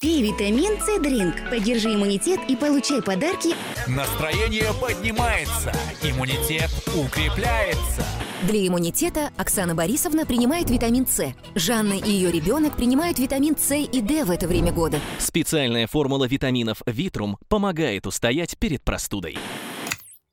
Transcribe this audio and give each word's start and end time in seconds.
Пей 0.00 0.22
витамин 0.22 0.80
С 0.80 0.98
Дринк. 0.98 1.34
Поддержи 1.50 1.94
иммунитет 1.94 2.40
и 2.48 2.56
получай 2.56 3.02
подарки. 3.02 3.50
Настроение 3.86 4.70
поднимается, 4.80 5.74
иммунитет 6.02 6.70
укрепляется. 6.96 8.02
Для 8.44 8.66
иммунитета 8.66 9.28
Оксана 9.36 9.74
Борисовна 9.74 10.24
принимает 10.24 10.70
витамин 10.70 11.06
С. 11.06 11.34
Жанна 11.54 11.92
и 11.92 12.10
ее 12.10 12.32
ребенок 12.32 12.76
принимают 12.76 13.18
витамин 13.18 13.58
С 13.58 13.76
и 13.76 14.00
D 14.00 14.24
в 14.24 14.30
это 14.30 14.48
время 14.48 14.72
года. 14.72 14.98
Специальная 15.18 15.86
формула 15.86 16.24
витаминов 16.26 16.80
Витрум 16.86 17.36
помогает 17.48 18.06
устоять 18.06 18.56
перед 18.56 18.82
простудой. 18.82 19.36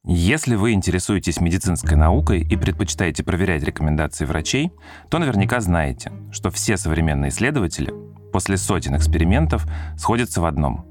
Если 0.09 0.55
вы 0.55 0.71
интересуетесь 0.71 1.41
медицинской 1.41 1.97
наукой 1.97 2.39
и 2.39 2.55
предпочитаете 2.55 3.25
проверять 3.25 3.61
рекомендации 3.63 4.23
врачей, 4.23 4.71
то 5.09 5.19
наверняка 5.19 5.59
знаете, 5.59 6.13
что 6.31 6.49
все 6.49 6.77
современные 6.77 7.27
исследователи 7.27 7.93
после 8.31 8.55
сотен 8.55 8.95
экспериментов 8.95 9.67
сходятся 9.97 10.39
в 10.39 10.45
одном. 10.45 10.85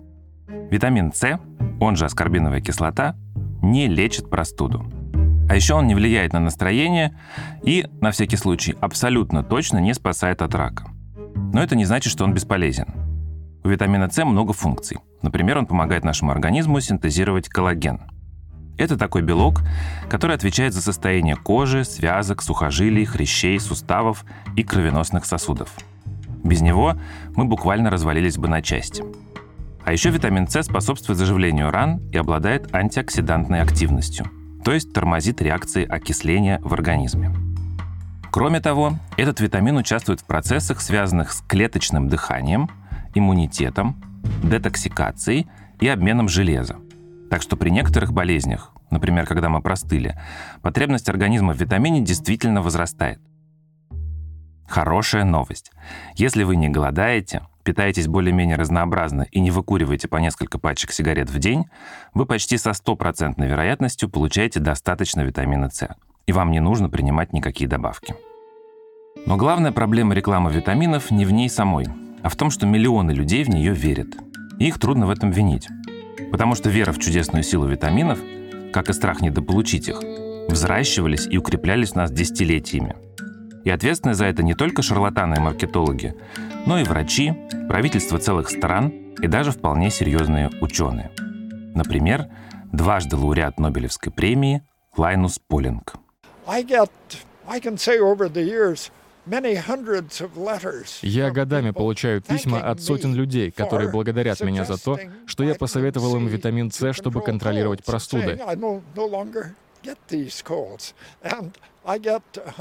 Витамин 0.70 1.14
С, 1.14 1.40
он 1.80 1.96
же 1.96 2.04
аскорбиновая 2.04 2.60
кислота, 2.60 3.16
не 3.62 3.88
лечит 3.88 4.28
простуду. 4.28 4.84
А 5.48 5.56
еще 5.56 5.72
он 5.72 5.86
не 5.86 5.94
влияет 5.94 6.34
на 6.34 6.40
настроение 6.40 7.18
и, 7.62 7.86
на 8.02 8.10
всякий 8.10 8.36
случай, 8.36 8.76
абсолютно 8.82 9.42
точно 9.42 9.78
не 9.78 9.94
спасает 9.94 10.42
от 10.42 10.54
рака. 10.54 10.90
Но 11.54 11.62
это 11.62 11.74
не 11.74 11.86
значит, 11.86 12.12
что 12.12 12.24
он 12.24 12.34
бесполезен. 12.34 12.92
У 13.64 13.68
витамина 13.68 14.10
С 14.10 14.22
много 14.22 14.52
функций. 14.52 14.98
Например, 15.22 15.56
он 15.56 15.64
помогает 15.64 16.04
нашему 16.04 16.32
организму 16.32 16.80
синтезировать 16.80 17.48
коллаген– 17.48 18.02
это 18.78 18.96
такой 18.96 19.22
белок, 19.22 19.62
который 20.08 20.36
отвечает 20.36 20.74
за 20.74 20.82
состояние 20.82 21.36
кожи, 21.36 21.84
связок, 21.84 22.42
сухожилий, 22.42 23.04
хрящей, 23.04 23.58
суставов 23.58 24.24
и 24.56 24.62
кровеносных 24.62 25.24
сосудов. 25.24 25.70
Без 26.44 26.60
него 26.60 26.94
мы 27.34 27.44
буквально 27.44 27.90
развалились 27.90 28.38
бы 28.38 28.48
на 28.48 28.62
части. 28.62 29.04
А 29.84 29.92
еще 29.92 30.10
витамин 30.10 30.48
С 30.48 30.62
способствует 30.64 31.18
заживлению 31.18 31.70
ран 31.70 32.00
и 32.12 32.16
обладает 32.16 32.74
антиоксидантной 32.74 33.60
активностью, 33.60 34.26
то 34.64 34.72
есть 34.72 34.92
тормозит 34.92 35.40
реакции 35.40 35.86
окисления 35.86 36.60
в 36.62 36.74
организме. 36.74 37.32
Кроме 38.32 38.60
того, 38.60 38.98
этот 39.16 39.40
витамин 39.40 39.76
участвует 39.76 40.20
в 40.20 40.24
процессах, 40.24 40.80
связанных 40.80 41.32
с 41.32 41.40
клеточным 41.40 42.08
дыханием, 42.08 42.68
иммунитетом, 43.14 43.96
детоксикацией 44.42 45.46
и 45.80 45.88
обменом 45.88 46.28
железа. 46.28 46.76
Так 47.30 47.42
что 47.42 47.56
при 47.56 47.70
некоторых 47.70 48.12
болезнях, 48.12 48.72
например, 48.90 49.26
когда 49.26 49.48
мы 49.48 49.60
простыли, 49.60 50.18
потребность 50.62 51.08
организма 51.08 51.52
в 51.52 51.60
витамине 51.60 52.00
действительно 52.00 52.62
возрастает. 52.62 53.20
Хорошая 54.68 55.24
новость. 55.24 55.72
Если 56.16 56.42
вы 56.42 56.56
не 56.56 56.68
голодаете, 56.68 57.42
питаетесь 57.62 58.08
более-менее 58.08 58.56
разнообразно 58.56 59.26
и 59.30 59.40
не 59.40 59.50
выкуриваете 59.50 60.08
по 60.08 60.16
несколько 60.16 60.58
пачек 60.58 60.92
сигарет 60.92 61.30
в 61.30 61.38
день, 61.38 61.66
вы 62.14 62.26
почти 62.26 62.58
со 62.58 62.72
стопроцентной 62.72 63.48
вероятностью 63.48 64.08
получаете 64.08 64.60
достаточно 64.60 65.20
витамина 65.20 65.70
С, 65.70 65.88
и 66.26 66.32
вам 66.32 66.50
не 66.50 66.60
нужно 66.60 66.88
принимать 66.88 67.32
никакие 67.32 67.68
добавки. 67.68 68.14
Но 69.24 69.36
главная 69.36 69.72
проблема 69.72 70.14
рекламы 70.14 70.52
витаминов 70.52 71.10
не 71.10 71.24
в 71.24 71.32
ней 71.32 71.48
самой, 71.48 71.86
а 72.22 72.28
в 72.28 72.36
том, 72.36 72.50
что 72.50 72.66
миллионы 72.66 73.12
людей 73.12 73.44
в 73.44 73.48
нее 73.48 73.72
верят. 73.72 74.08
И 74.58 74.68
их 74.68 74.78
трудно 74.78 75.06
в 75.06 75.10
этом 75.10 75.30
винить. 75.30 75.68
Потому 76.30 76.54
что 76.54 76.70
вера 76.70 76.92
в 76.92 76.98
чудесную 76.98 77.42
силу 77.42 77.66
витаминов, 77.66 78.18
как 78.72 78.88
и 78.88 78.92
страх 78.92 79.20
недополучить 79.20 79.88
их, 79.88 80.00
взращивались 80.48 81.26
и 81.26 81.38
укреплялись 81.38 81.92
у 81.92 81.98
нас 81.98 82.10
десятилетиями. 82.10 82.96
И 83.64 83.70
ответственны 83.70 84.14
за 84.14 84.26
это 84.26 84.42
не 84.42 84.54
только 84.54 84.82
шарлатаны 84.82 85.36
и 85.36 85.40
маркетологи, 85.40 86.14
но 86.66 86.78
и 86.78 86.84
врачи, 86.84 87.34
правительства 87.68 88.18
целых 88.18 88.48
стран 88.48 88.92
и 89.20 89.26
даже 89.26 89.50
вполне 89.50 89.90
серьезные 89.90 90.50
ученые. 90.60 91.10
Например, 91.74 92.26
дважды 92.72 93.16
лауреат 93.16 93.58
Нобелевской 93.58 94.12
премии 94.12 94.62
Лайнус 94.96 95.38
Полинг. 95.38 95.94
I 96.46 96.62
get, 96.62 96.90
I 97.48 97.60
can 97.60 97.76
say 97.76 97.98
over 97.98 98.28
the 98.32 98.44
years, 98.44 98.90
я 101.02 101.30
годами 101.30 101.70
получаю 101.70 102.22
письма 102.22 102.60
от 102.60 102.80
сотен 102.80 103.14
людей, 103.14 103.50
которые 103.50 103.90
благодарят 103.90 104.40
меня 104.40 104.64
за 104.64 104.82
то, 104.82 104.98
что 105.26 105.44
я 105.44 105.54
посоветовал 105.54 106.16
им 106.16 106.26
витамин 106.26 106.70
С, 106.70 106.92
чтобы 106.92 107.22
контролировать 107.22 107.84
простуды. 107.84 108.38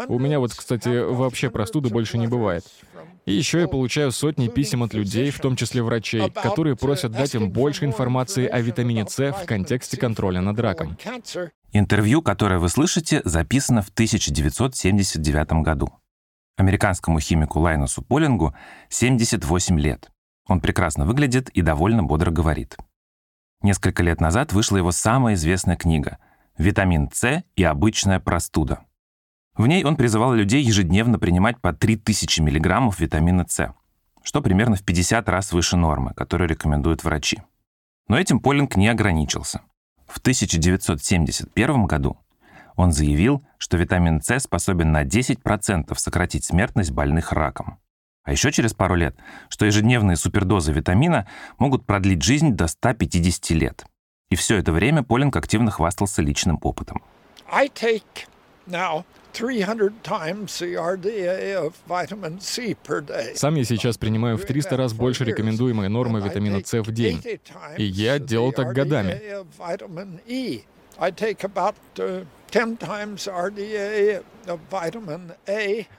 У 0.07 0.19
меня 0.19 0.39
вот, 0.39 0.53
кстати, 0.53 1.03
вообще 1.03 1.49
простуды 1.49 1.89
больше 1.89 2.17
не 2.17 2.27
бывает. 2.27 2.63
И 3.25 3.33
еще 3.33 3.61
я 3.61 3.67
получаю 3.67 4.11
сотни 4.11 4.47
писем 4.47 4.83
от 4.83 4.93
людей, 4.93 5.31
в 5.31 5.39
том 5.39 5.55
числе 5.55 5.81
врачей, 5.81 6.29
которые 6.29 6.75
просят 6.75 7.11
дать 7.11 7.33
им 7.33 7.49
больше 7.49 7.85
информации 7.85 8.45
о 8.47 8.59
витамине 8.61 9.07
С 9.07 9.31
в 9.31 9.45
контексте 9.45 9.97
контроля 9.97 10.41
над 10.41 10.59
раком. 10.59 10.97
Интервью, 11.71 12.21
которое 12.21 12.59
вы 12.59 12.69
слышите, 12.69 13.21
записано 13.25 13.81
в 13.81 13.89
1979 13.89 15.63
году. 15.63 15.91
Американскому 16.57 17.19
химику 17.19 17.59
Лайнусу 17.59 18.01
Полингу 18.01 18.55
78 18.89 19.79
лет. 19.79 20.11
Он 20.47 20.61
прекрасно 20.61 21.05
выглядит 21.05 21.49
и 21.49 21.61
довольно 21.61 22.03
бодро 22.03 22.31
говорит. 22.31 22.77
Несколько 23.61 24.03
лет 24.03 24.21
назад 24.21 24.53
вышла 24.53 24.77
его 24.77 24.91
самая 24.91 25.35
известная 25.35 25.75
книга 25.75 26.17
«Витамин 26.57 27.09
С 27.11 27.43
и 27.55 27.63
обычная 27.63 28.19
простуда». 28.19 28.85
В 29.57 29.67
ней 29.67 29.83
он 29.83 29.95
призывал 29.95 30.33
людей 30.33 30.63
ежедневно 30.63 31.17
принимать 31.17 31.59
по 31.59 31.73
3000 31.73 32.41
мг 32.41 32.99
витамина 32.99 33.45
С, 33.47 33.73
что 34.23 34.41
примерно 34.41 34.75
в 34.75 34.83
50 34.83 35.27
раз 35.29 35.51
выше 35.51 35.77
нормы, 35.77 36.13
которую 36.13 36.49
рекомендуют 36.49 37.03
врачи. 37.03 37.41
Но 38.07 38.17
этим 38.17 38.39
Полинг 38.39 38.75
не 38.75 38.87
ограничился. 38.87 39.61
В 40.07 40.19
1971 40.19 41.85
году 41.85 42.17
он 42.75 42.91
заявил, 42.91 43.45
что 43.57 43.77
витамин 43.77 44.21
С 44.21 44.39
способен 44.39 44.91
на 44.91 45.03
10% 45.03 45.95
сократить 45.95 46.45
смертность 46.45 46.91
больных 46.91 47.31
раком. 47.31 47.79
А 48.23 48.31
еще 48.31 48.51
через 48.51 48.73
пару 48.73 48.95
лет, 48.95 49.15
что 49.49 49.65
ежедневные 49.65 50.17
супердозы 50.17 50.71
витамина 50.71 51.27
могут 51.59 51.85
продлить 51.85 52.23
жизнь 52.23 52.51
до 52.51 52.67
150 52.67 53.49
лет. 53.51 53.85
И 54.29 54.35
все 54.35 54.57
это 54.57 54.71
время 54.71 55.03
Полинг 55.03 55.35
активно 55.35 55.69
хвастался 55.69 56.21
личным 56.21 56.57
опытом. 56.61 57.03
I 57.51 57.67
take 57.67 58.27
now 58.67 59.05
Сам 63.35 63.55
я 63.55 63.63
сейчас 63.65 63.97
принимаю 63.97 64.37
в 64.37 64.45
300 64.45 64.77
раз 64.77 64.93
больше 64.93 65.25
рекомендуемой 65.25 65.89
нормы 65.89 66.21
витамина 66.21 66.63
С 66.63 66.81
в 66.81 66.91
день. 66.91 67.21
И 67.77 67.83
я 67.83 68.17
делал 68.17 68.53
так 68.53 68.73
годами. 68.73 69.21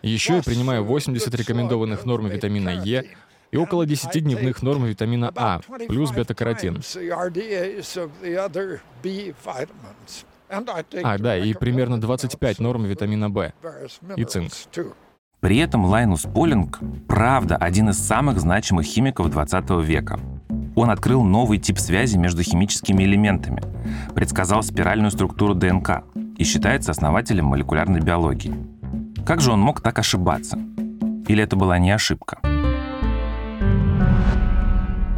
Еще 0.02 0.36
я 0.36 0.42
принимаю 0.42 0.84
80 0.84 1.34
рекомендованных 1.34 2.04
норм 2.04 2.28
витамина 2.28 2.70
Е 2.70 3.04
и 3.50 3.56
около 3.56 3.86
10 3.86 4.22
дневных 4.24 4.62
норм 4.62 4.84
витамина 4.84 5.32
А, 5.36 5.60
плюс 5.88 6.12
бета-каротин. 6.12 6.82
А, 11.02 11.18
да, 11.18 11.36
и 11.36 11.54
примерно 11.54 12.00
25 12.00 12.58
норм 12.60 12.84
витамина 12.84 13.28
В 13.28 13.52
и 14.16 14.24
цинк. 14.24 14.52
При 15.40 15.58
этом 15.58 15.84
Лайнус 15.84 16.22
Полинг, 16.22 16.78
правда, 17.06 17.56
один 17.56 17.90
из 17.90 17.98
самых 17.98 18.40
значимых 18.40 18.86
химиков 18.86 19.30
20 19.30 19.70
века. 19.84 20.18
Он 20.76 20.90
открыл 20.90 21.24
новый 21.24 21.58
тип 21.58 21.78
связи 21.78 22.18
между 22.18 22.42
химическими 22.42 23.02
элементами, 23.02 23.62
предсказал 24.14 24.62
спиральную 24.62 25.10
структуру 25.10 25.54
ДНК 25.54 26.04
и 26.36 26.44
считается 26.44 26.90
основателем 26.90 27.46
молекулярной 27.46 28.00
биологии. 28.00 28.54
Как 29.24 29.40
же 29.40 29.52
он 29.52 29.60
мог 29.60 29.80
так 29.80 29.98
ошибаться? 29.98 30.58
Или 31.28 31.42
это 31.42 31.56
была 31.56 31.78
не 31.78 31.90
ошибка? 31.90 32.38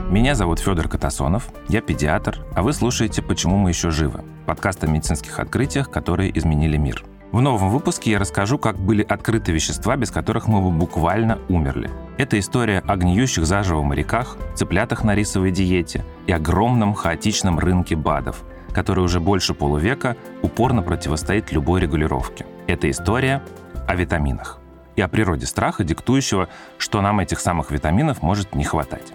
Меня 0.08 0.36
зовут 0.36 0.60
Федор 0.60 0.88
Катасонов, 0.88 1.50
я 1.68 1.80
педиатр, 1.80 2.38
а 2.54 2.62
вы 2.62 2.72
слушаете 2.72 3.20
«Почему 3.20 3.58
мы 3.58 3.70
еще 3.70 3.90
живы»– 3.90 4.22
подкаст 4.46 4.84
о 4.84 4.86
медицинских 4.86 5.40
открытиях, 5.40 5.90
которые 5.90 6.36
изменили 6.38 6.76
мир– 6.76 7.04
в 7.32 7.40
новом 7.42 7.70
выпуске 7.70 8.12
я 8.12 8.18
расскажу, 8.18 8.58
как 8.58 8.78
были 8.78 9.02
открыты 9.02 9.52
вещества, 9.52 9.96
без 9.96 10.10
которых 10.10 10.48
мы 10.48 10.62
бы 10.62 10.70
буквально 10.70 11.38
умерли. 11.48 11.90
Это 12.16 12.38
история 12.38 12.82
о 12.86 12.96
гниющих 12.96 13.46
заживо 13.46 13.82
моряках, 13.82 14.38
цыплятах 14.54 15.04
на 15.04 15.14
рисовой 15.14 15.50
диете 15.50 16.04
и 16.26 16.32
огромном 16.32 16.94
хаотичном 16.94 17.58
рынке 17.58 17.96
БАДов, 17.96 18.42
который 18.72 19.04
уже 19.04 19.20
больше 19.20 19.52
полувека 19.52 20.16
упорно 20.42 20.82
противостоит 20.82 21.52
любой 21.52 21.80
регулировке. 21.80 22.46
Это 22.66 22.90
история 22.90 23.42
о 23.86 23.94
витаминах 23.94 24.58
и 24.96 25.00
о 25.00 25.08
природе 25.08 25.46
страха, 25.46 25.84
диктующего, 25.84 26.48
что 26.78 27.02
нам 27.02 27.20
этих 27.20 27.40
самых 27.40 27.70
витаминов 27.70 28.22
может 28.22 28.54
не 28.54 28.64
хватать. 28.64 29.12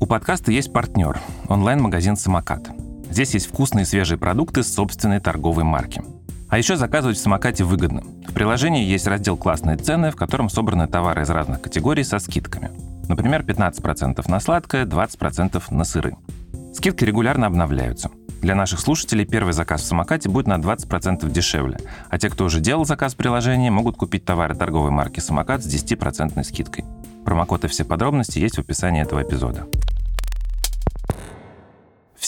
У 0.00 0.06
подкаста 0.06 0.50
есть 0.50 0.72
партнер– 0.72 1.20
онлайн-магазин 1.48 2.16
«Самокат». 2.16 2.91
Здесь 3.12 3.34
есть 3.34 3.46
вкусные 3.46 3.84
свежие 3.84 4.16
продукты 4.16 4.62
с 4.62 4.72
собственной 4.72 5.20
торговой 5.20 5.64
марки. 5.64 6.02
А 6.48 6.56
еще 6.56 6.78
заказывать 6.78 7.18
в 7.18 7.20
самокате 7.20 7.62
выгодно. 7.62 8.02
В 8.26 8.32
приложении 8.32 8.86
есть 8.86 9.06
раздел 9.06 9.36
«Классные 9.36 9.76
цены», 9.76 10.10
в 10.10 10.16
котором 10.16 10.48
собраны 10.48 10.86
товары 10.86 11.20
из 11.20 11.28
разных 11.28 11.60
категорий 11.60 12.04
со 12.04 12.18
скидками. 12.18 12.70
Например, 13.10 13.42
15% 13.42 14.30
на 14.30 14.40
сладкое, 14.40 14.86
20% 14.86 15.62
на 15.74 15.84
сыры. 15.84 16.16
Скидки 16.72 17.04
регулярно 17.04 17.48
обновляются. 17.48 18.10
Для 18.40 18.54
наших 18.54 18.80
слушателей 18.80 19.26
первый 19.26 19.52
заказ 19.52 19.82
в 19.82 19.86
самокате 19.86 20.30
будет 20.30 20.46
на 20.46 20.56
20% 20.56 21.30
дешевле, 21.30 21.80
а 22.08 22.18
те, 22.18 22.30
кто 22.30 22.46
уже 22.46 22.60
делал 22.60 22.86
заказ 22.86 23.12
в 23.12 23.18
приложении, 23.18 23.68
могут 23.68 23.98
купить 23.98 24.24
товары 24.24 24.54
торговой 24.54 24.90
марки 24.90 25.20
«Самокат» 25.20 25.62
с 25.62 25.66
10% 25.66 26.42
скидкой. 26.44 26.86
Промокод 27.26 27.66
и 27.66 27.68
все 27.68 27.84
подробности 27.84 28.38
есть 28.38 28.56
в 28.56 28.60
описании 28.60 29.02
этого 29.02 29.22
эпизода. 29.22 29.66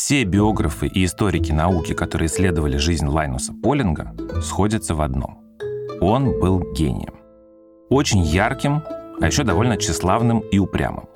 Все 0.05 0.23
биографы 0.25 0.87
и 0.87 1.07
историки 1.07 1.51
науки, 1.51 1.95
которые 1.95 2.27
исследовали 2.27 2.77
жизнь 2.77 3.07
Лайнуса 3.07 3.55
Полинга, 3.55 4.15
сходятся 4.43 4.95
в 4.95 5.01
одном. 5.01 5.39
Он 6.03 6.39
был 6.39 6.61
гением. 6.75 7.15
Очень 7.89 8.21
ярким, 8.21 8.83
а 9.19 9.27
еще 9.27 9.45
довольно 9.45 9.79
тщеславным 9.79 10.41
и 10.41 10.59
упрямым. 10.59 11.09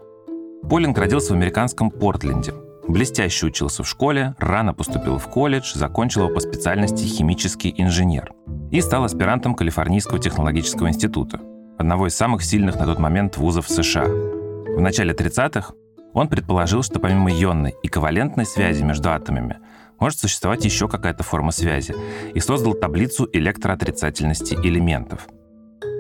Полинг 0.70 0.96
родился 0.96 1.34
в 1.34 1.36
американском 1.36 1.90
Портленде. 1.90 2.54
Блестяще 2.88 3.44
учился 3.44 3.82
в 3.82 3.88
школе, 3.90 4.34
рано 4.38 4.72
поступил 4.72 5.18
в 5.18 5.28
колледж, 5.28 5.74
закончил 5.74 6.22
его 6.24 6.34
по 6.34 6.40
специальности 6.40 7.04
химический 7.04 7.74
инженер 7.76 8.32
и 8.70 8.80
стал 8.80 9.04
аспирантом 9.04 9.54
Калифорнийского 9.54 10.18
технологического 10.18 10.88
института, 10.88 11.42
одного 11.76 12.06
из 12.06 12.14
самых 12.14 12.42
сильных 12.42 12.76
на 12.76 12.86
тот 12.86 12.98
момент 12.98 13.36
вузов 13.36 13.68
США. 13.68 14.06
В 14.06 14.80
начале 14.80 15.12
30-х 15.12 15.74
он 16.12 16.28
предположил, 16.28 16.82
что 16.82 17.00
помимо 17.00 17.30
ионной 17.30 17.74
и 17.82 17.88
ковалентной 17.88 18.46
связи 18.46 18.82
между 18.82 19.10
атомами 19.10 19.58
может 20.00 20.18
существовать 20.18 20.64
еще 20.64 20.88
какая-то 20.88 21.22
форма 21.22 21.50
связи, 21.50 21.94
и 22.34 22.40
создал 22.40 22.74
таблицу 22.74 23.28
электроотрицательности 23.32 24.54
элементов. 24.54 25.26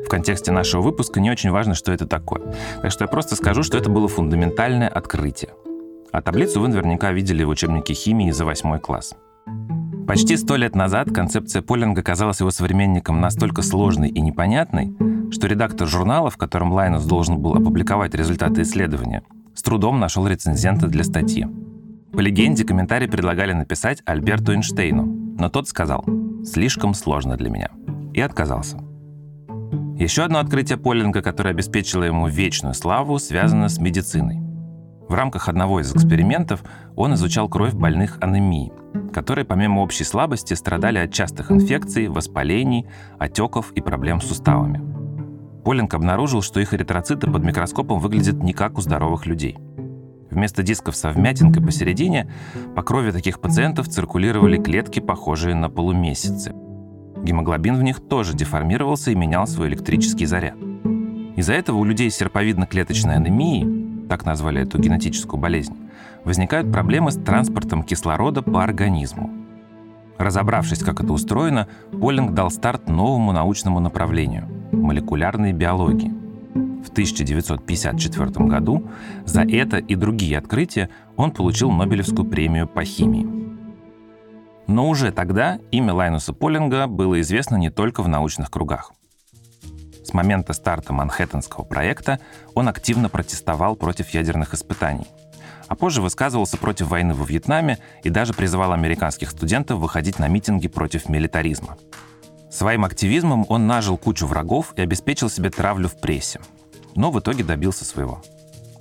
В 0.04 0.08
контексте 0.08 0.52
нашего 0.52 0.80
выпуска 0.80 1.20
не 1.20 1.30
очень 1.30 1.50
важно, 1.50 1.74
что 1.74 1.92
это 1.92 2.06
такое. 2.06 2.54
Так 2.80 2.90
что 2.90 3.04
я 3.04 3.08
просто 3.08 3.36
скажу, 3.36 3.62
что 3.62 3.76
это 3.76 3.90
было 3.90 4.08
фундаментальное 4.08 4.88
открытие. 4.88 5.50
А 6.12 6.22
таблицу 6.22 6.60
вы 6.60 6.68
наверняка 6.68 7.12
видели 7.12 7.44
в 7.44 7.50
учебнике 7.50 7.92
химии 7.92 8.30
за 8.30 8.44
восьмой 8.44 8.78
класс. 8.78 9.14
Почти 10.06 10.38
сто 10.38 10.56
лет 10.56 10.74
назад 10.74 11.10
концепция 11.12 11.60
Полинга 11.60 12.02
казалась 12.02 12.40
его 12.40 12.50
современникам 12.50 13.20
настолько 13.20 13.60
сложной 13.60 14.08
и 14.08 14.22
непонятной, 14.22 14.96
что 15.30 15.46
редактор 15.46 15.86
журнала, 15.86 16.30
в 16.30 16.38
котором 16.38 16.72
Лайнус 16.72 17.04
должен 17.04 17.38
был 17.38 17.54
опубликовать 17.54 18.14
результаты 18.14 18.62
исследования, 18.62 19.22
с 19.58 19.62
трудом 19.62 19.98
нашел 19.98 20.24
рецензента 20.28 20.86
для 20.86 21.02
статьи. 21.02 21.44
По 22.12 22.20
легенде, 22.20 22.64
комментарий 22.64 23.08
предлагали 23.08 23.52
написать 23.52 24.02
Альберту 24.06 24.52
Эйнштейну, 24.52 25.04
но 25.36 25.48
тот 25.48 25.66
сказал 25.66 26.04
«слишком 26.44 26.94
сложно 26.94 27.36
для 27.36 27.50
меня» 27.50 27.68
и 28.14 28.20
отказался. 28.20 28.78
Еще 29.98 30.22
одно 30.22 30.38
открытие 30.38 30.78
Полинга, 30.78 31.22
которое 31.22 31.50
обеспечило 31.50 32.04
ему 32.04 32.28
вечную 32.28 32.72
славу, 32.72 33.18
связано 33.18 33.68
с 33.68 33.78
медициной. 33.78 34.38
В 35.08 35.14
рамках 35.14 35.48
одного 35.48 35.80
из 35.80 35.92
экспериментов 35.92 36.62
он 36.94 37.14
изучал 37.14 37.48
кровь 37.48 37.74
больных 37.74 38.18
анемией, 38.20 38.70
которые 39.12 39.44
помимо 39.44 39.80
общей 39.80 40.04
слабости 40.04 40.54
страдали 40.54 40.98
от 40.98 41.12
частых 41.12 41.50
инфекций, 41.50 42.06
воспалений, 42.06 42.86
отеков 43.18 43.72
и 43.72 43.80
проблем 43.80 44.20
с 44.20 44.28
суставами. 44.28 44.97
Полинг 45.68 45.92
обнаружил, 45.92 46.40
что 46.40 46.60
их 46.60 46.72
эритроциты 46.72 47.30
под 47.30 47.44
микроскопом 47.44 48.00
выглядят 48.00 48.42
не 48.42 48.54
как 48.54 48.78
у 48.78 48.80
здоровых 48.80 49.26
людей. 49.26 49.58
Вместо 50.30 50.62
дисков 50.62 50.96
со 50.96 51.10
вмятинкой 51.10 51.62
посередине 51.62 52.32
по 52.74 52.82
крови 52.82 53.10
таких 53.10 53.38
пациентов 53.38 53.86
циркулировали 53.86 54.56
клетки, 54.56 55.00
похожие 55.00 55.54
на 55.54 55.68
полумесяцы. 55.68 56.54
Гемоглобин 57.22 57.76
в 57.76 57.82
них 57.82 58.00
тоже 58.00 58.34
деформировался 58.34 59.10
и 59.10 59.14
менял 59.14 59.46
свой 59.46 59.68
электрический 59.68 60.24
заряд. 60.24 60.56
Из-за 61.36 61.52
этого 61.52 61.76
у 61.76 61.84
людей 61.84 62.10
с 62.10 62.18
серповидно-клеточной 62.18 63.16
анемией, 63.16 64.06
так 64.08 64.24
назвали 64.24 64.62
эту 64.62 64.78
генетическую 64.78 65.38
болезнь, 65.38 65.76
возникают 66.24 66.72
проблемы 66.72 67.10
с 67.10 67.16
транспортом 67.16 67.82
кислорода 67.82 68.40
по 68.40 68.64
организму. 68.64 69.30
Разобравшись, 70.18 70.80
как 70.80 71.00
это 71.00 71.12
устроено, 71.12 71.68
Полинг 71.92 72.34
дал 72.34 72.50
старт 72.50 72.88
новому 72.88 73.32
научному 73.32 73.78
направлению– 73.78 74.48
молекулярной 74.72 75.52
биологии. 75.52 76.12
В 76.84 76.90
1954 76.90 78.46
году 78.46 78.88
за 79.24 79.42
это 79.42 79.76
и 79.78 79.94
другие 79.94 80.38
открытия 80.38 80.90
он 81.16 81.30
получил 81.30 81.70
Нобелевскую 81.70 82.28
премию 82.28 82.66
по 82.66 82.84
химии. 82.84 83.26
Но 84.66 84.88
уже 84.88 85.12
тогда 85.12 85.60
имя 85.70 85.94
Лайнуса 85.94 86.32
Полинга 86.32 86.88
было 86.88 87.20
известно 87.20 87.56
не 87.56 87.70
только 87.70 88.02
в 88.02 88.08
научных 88.08 88.50
кругах. 88.50 88.92
С 90.04 90.12
момента 90.12 90.52
старта 90.52 90.92
Манхэттенского 90.92 91.64
проекта 91.64 92.18
он 92.54 92.68
активно 92.68 93.08
протестовал 93.08 93.76
против 93.76 94.10
ядерных 94.10 94.52
испытаний– 94.54 95.06
а 95.68 95.76
позже 95.76 96.02
высказывался 96.02 96.56
против 96.56 96.88
войны 96.88 97.14
во 97.14 97.24
Вьетнаме 97.24 97.78
и 98.02 98.10
даже 98.10 98.32
призывал 98.32 98.72
американских 98.72 99.30
студентов 99.30 99.78
выходить 99.78 100.18
на 100.18 100.28
митинги 100.28 100.68
против 100.68 101.08
милитаризма. 101.08 101.76
Своим 102.50 102.84
активизмом 102.84 103.44
он 103.48 103.66
нажил 103.66 103.98
кучу 103.98 104.26
врагов 104.26 104.72
и 104.76 104.80
обеспечил 104.80 105.28
себе 105.28 105.50
травлю 105.50 105.88
в 105.88 106.00
прессе. 106.00 106.40
Но 106.94 107.10
в 107.10 107.20
итоге 107.20 107.44
добился 107.44 107.84
своего. 107.84 108.22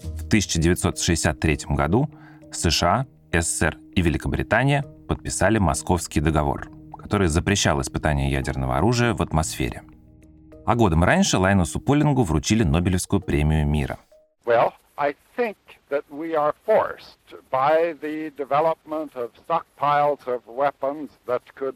В 0.03 0.25
1963 0.27 1.59
году 1.69 2.09
США, 2.51 3.05
СССР 3.33 3.77
и 3.93 4.01
Великобритания 4.01 4.85
подписали 5.07 5.57
Московский 5.57 6.21
договор, 6.21 6.69
который 6.97 7.27
запрещал 7.27 7.81
испытание 7.81 8.31
ядерного 8.31 8.77
оружия 8.77 9.13
в 9.13 9.21
атмосфере. 9.21 9.83
А 10.65 10.75
годом 10.75 11.03
раньше 11.03 11.37
Лайнусу 11.37 11.79
Полингу 11.79 12.23
вручили 12.23 12.63
Нобелевскую 12.63 13.21
премию 13.21 13.67
мира. 13.67 13.99
Well, 14.45 14.71
I 14.97 15.13
think 15.35 15.57
that 15.89 16.03
we 16.09 16.35
are 16.35 16.53
forced 16.65 17.19
by 17.51 17.95
the 18.01 18.31
development 18.35 19.15
of 19.15 19.29
stockpiles 19.45 20.27
of 20.27 20.41
weapons 20.47 21.09
that 21.27 21.41
could 21.55 21.75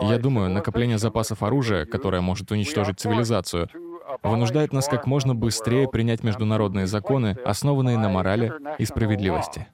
я 0.00 0.18
думаю, 0.18 0.48
накопление 0.48 0.96
запасов 0.96 1.42
оружия, 1.42 1.84
которое 1.84 2.22
может 2.22 2.50
уничтожить 2.50 2.98
цивилизацию, 2.98 3.68
вынуждает 4.22 4.72
нас 4.72 4.88
как 4.88 5.06
можно 5.06 5.34
быстрее 5.34 5.86
принять 5.86 6.22
международные 6.22 6.86
законы, 6.86 7.36
основанные 7.44 7.98
на 7.98 8.08
морали 8.08 8.54
и 8.78 8.86
справедливости. 8.86 9.66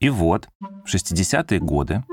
И 0.00 0.10
вот, 0.10 0.48
в 0.60 0.92
60-е 0.92 1.60
годы 1.60 2.04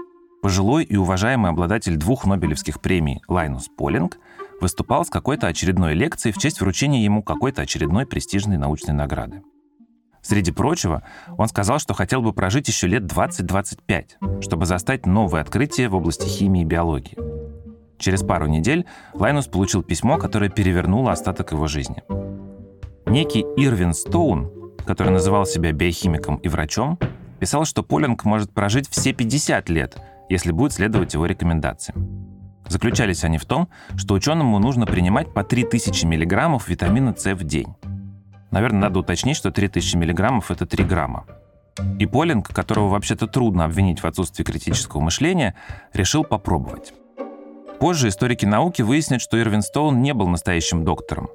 пожилой 0.43 0.83
и 0.83 0.95
уважаемый 0.97 1.49
обладатель 1.49 1.97
двух 1.97 2.25
Нобелевских 2.25 2.79
премий 2.79 3.21
Лайнус 3.27 3.69
Полинг 3.75 4.19
выступал 4.61 5.05
с 5.05 5.09
какой-то 5.09 5.47
очередной 5.47 5.93
лекцией 5.93 6.33
в 6.33 6.37
честь 6.37 6.61
вручения 6.61 7.03
ему 7.03 7.23
какой-то 7.23 7.61
очередной 7.61 8.05
престижной 8.05 8.57
научной 8.57 8.93
награды. 8.93 9.41
Среди 10.21 10.51
прочего, 10.51 11.03
он 11.37 11.47
сказал, 11.47 11.79
что 11.79 11.93
хотел 11.93 12.21
бы 12.21 12.33
прожить 12.33 12.67
еще 12.67 12.87
лет 12.87 13.03
20-25, 13.03 14.41
чтобы 14.41 14.65
застать 14.65 15.05
новые 15.05 15.41
открытия 15.41 15.87
в 15.87 15.95
области 15.95 16.27
химии 16.27 16.61
и 16.61 16.65
биологии. 16.65 17.17
Через 17.97 18.23
пару 18.23 18.47
недель 18.47 18.85
Лайнус 19.13 19.47
получил 19.47 19.83
письмо, 19.83 20.17
которое 20.17 20.49
перевернуло 20.49 21.11
остаток 21.11 21.51
его 21.51 21.67
жизни. 21.67 22.03
Некий 23.05 23.41
Ирвин 23.57 23.93
Стоун, 23.93 24.51
который 24.85 25.11
называл 25.11 25.45
себя 25.45 25.71
биохимиком 25.71 26.37
и 26.37 26.47
врачом, 26.47 26.97
писал, 27.39 27.65
что 27.65 27.83
Полинг 27.83 28.23
может 28.23 28.51
прожить 28.51 28.89
все 28.89 29.13
50 29.13 29.69
лет, 29.69 29.97
если 30.29 30.51
будет 30.51 30.73
следовать 30.73 31.13
его 31.13 31.25
рекомендациям. 31.25 32.38
Заключались 32.69 33.23
они 33.23 33.39
в 33.39 33.45
том, 33.45 33.67
что 33.97 34.13
ученому 34.13 34.59
нужно 34.59 34.85
принимать 34.85 35.33
по 35.33 35.43
3000 35.43 36.05
миллиграммов 36.05 36.69
витамина 36.69 37.15
С 37.17 37.33
в 37.33 37.43
день. 37.43 37.75
Наверное, 38.51 38.81
надо 38.81 38.99
уточнить, 38.99 39.35
что 39.35 39.51
3000 39.51 39.95
миллиграммов– 39.95 40.51
это 40.51 40.65
3 40.65 40.83
грамма. 40.83 41.25
И 41.97 42.05
Полинг, 42.05 42.49
которого 42.49 42.89
вообще-то 42.89 43.27
трудно 43.27 43.65
обвинить 43.65 44.01
в 44.01 44.05
отсутствии 44.05 44.43
критического 44.43 45.01
мышления, 45.01 45.55
решил 45.93 46.23
попробовать. 46.23 46.93
Позже 47.79 48.09
историки 48.09 48.45
науки 48.45 48.81
выяснят, 48.81 49.21
что 49.21 49.39
Ирвин 49.39 49.61
Стоун 49.61 50.01
не 50.01 50.13
был 50.13 50.27
настоящим 50.27 50.83
доктором. 50.83 51.29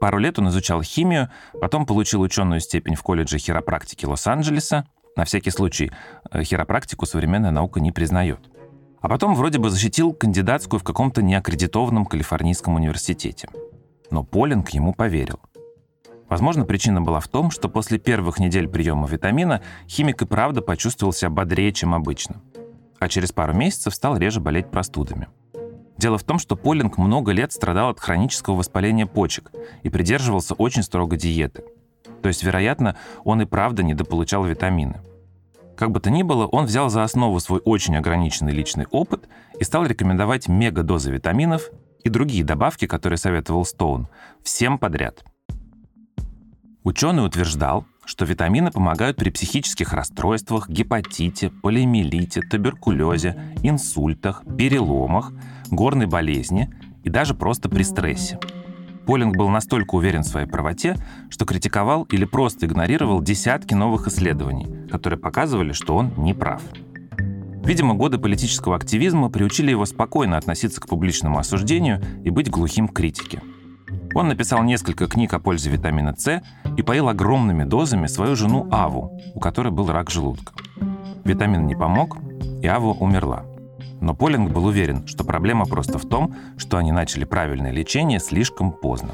Пару 0.00 0.18
лет 0.18 0.38
он 0.38 0.48
изучал 0.48 0.82
химию, 0.82 1.30
потом 1.60 1.86
получил 1.86 2.20
ученую 2.22 2.60
степень 2.60 2.94
в 2.94 3.02
колледже 3.02 3.38
хиропрактики 3.38 4.04
Лос-Анджелеса. 4.04 4.86
На 5.16 5.24
всякий 5.24 5.50
случай, 5.50 5.92
э, 6.30 6.42
хиропрактику 6.42 7.06
современная 7.06 7.50
наука 7.50 7.80
не 7.80 7.92
признает. 7.92 8.40
А 9.00 9.08
потом 9.08 9.34
вроде 9.34 9.58
бы 9.58 9.70
защитил 9.70 10.12
кандидатскую 10.12 10.80
в 10.80 10.84
каком-то 10.84 11.22
неаккредитованном 11.22 12.06
Калифорнийском 12.06 12.74
университете. 12.74 13.48
Но 14.10 14.24
Полинг 14.24 14.70
ему 14.70 14.94
поверил. 14.94 15.40
Возможно, 16.28 16.64
причина 16.64 17.00
была 17.00 17.20
в 17.20 17.28
том, 17.28 17.50
что 17.50 17.68
после 17.68 17.98
первых 17.98 18.38
недель 18.38 18.68
приема 18.68 19.06
витамина 19.06 19.62
химик 19.88 20.22
и 20.22 20.26
правда 20.26 20.60
почувствовал 20.60 21.12
себя 21.12 21.30
бодрее, 21.30 21.72
чем 21.72 21.94
обычно. 21.94 22.40
А 22.98 23.08
через 23.08 23.30
пару 23.32 23.52
месяцев 23.52 23.94
стал 23.94 24.16
реже 24.16 24.40
болеть 24.40 24.70
простудами. 24.70 25.28
Дело 25.98 26.18
в 26.18 26.24
том, 26.24 26.38
что 26.38 26.56
Полинг 26.56 26.98
много 26.98 27.32
лет 27.32 27.52
страдал 27.52 27.90
от 27.90 28.00
хронического 28.00 28.56
воспаления 28.56 29.06
почек 29.06 29.50
и 29.82 29.88
придерживался 29.88 30.54
очень 30.54 30.82
строго 30.82 31.16
диеты. 31.16 31.64
То 32.22 32.28
есть, 32.28 32.42
вероятно, 32.42 32.96
он 33.24 33.42
и 33.42 33.46
правда 33.46 33.82
недополучал 33.82 34.44
витамины. 34.44 35.00
Как 35.76 35.90
бы 35.90 36.00
то 36.00 36.10
ни 36.10 36.22
было, 36.22 36.46
он 36.46 36.64
взял 36.64 36.88
за 36.88 37.04
основу 37.04 37.38
свой 37.38 37.60
очень 37.64 37.96
ограниченный 37.96 38.52
личный 38.52 38.86
опыт 38.90 39.28
и 39.60 39.64
стал 39.64 39.84
рекомендовать 39.84 40.48
мегадозы 40.48 41.10
витаминов 41.12 41.70
и 42.02 42.08
другие 42.08 42.44
добавки, 42.44 42.86
которые 42.86 43.18
советовал 43.18 43.64
Стоун, 43.64 44.08
всем 44.42 44.78
подряд. 44.78 45.24
Ученый 46.82 47.26
утверждал, 47.26 47.84
что 48.06 48.24
витамины 48.24 48.70
помогают 48.70 49.16
при 49.16 49.30
психических 49.30 49.92
расстройствах, 49.92 50.68
гепатите, 50.68 51.50
полиомиелите, 51.50 52.40
туберкулезе, 52.40 53.36
инсультах, 53.62 54.44
переломах, 54.56 55.32
горной 55.70 56.06
болезни 56.06 56.72
и 57.02 57.10
даже 57.10 57.34
просто 57.34 57.68
при 57.68 57.82
стрессе. 57.82 58.38
Полинг 59.06 59.36
был 59.36 59.48
настолько 59.48 59.94
уверен 59.94 60.22
в 60.22 60.26
своей 60.26 60.48
правоте, 60.48 60.96
что 61.30 61.44
критиковал 61.44 62.02
или 62.10 62.24
просто 62.24 62.66
игнорировал 62.66 63.22
десятки 63.22 63.72
новых 63.72 64.08
исследований, 64.08 64.88
которые 64.90 65.18
показывали, 65.18 65.72
что 65.72 65.96
он 65.96 66.12
не 66.16 66.34
прав. 66.34 66.60
Видимо, 67.64 67.94
годы 67.94 68.18
политического 68.18 68.76
активизма 68.76 69.28
приучили 69.28 69.70
его 69.70 69.86
спокойно 69.86 70.36
относиться 70.36 70.80
к 70.80 70.88
публичному 70.88 71.38
осуждению 71.38 72.02
и 72.24 72.30
быть 72.30 72.50
глухим 72.50 72.88
к 72.88 72.94
критике. 72.94 73.42
Он 74.14 74.28
написал 74.28 74.62
несколько 74.62 75.06
книг 75.06 75.34
о 75.34 75.38
пользе 75.38 75.70
витамина 75.70 76.14
С 76.16 76.42
и 76.76 76.82
поил 76.82 77.08
огромными 77.08 77.64
дозами 77.64 78.06
свою 78.06 78.34
жену 78.34 78.68
Аву, 78.70 79.20
у 79.34 79.40
которой 79.40 79.72
был 79.72 79.90
рак 79.90 80.10
желудка. 80.10 80.52
Витамин 81.24 81.66
не 81.66 81.74
помог, 81.74 82.18
и 82.62 82.66
Ава 82.66 82.92
умерла. 82.92 83.44
Но 84.00 84.14
Полинг 84.14 84.52
был 84.52 84.66
уверен, 84.66 85.06
что 85.06 85.24
проблема 85.24 85.66
просто 85.66 85.98
в 85.98 86.08
том, 86.08 86.34
что 86.56 86.76
они 86.76 86.92
начали 86.92 87.24
правильное 87.24 87.72
лечение 87.72 88.20
слишком 88.20 88.72
поздно. 88.72 89.10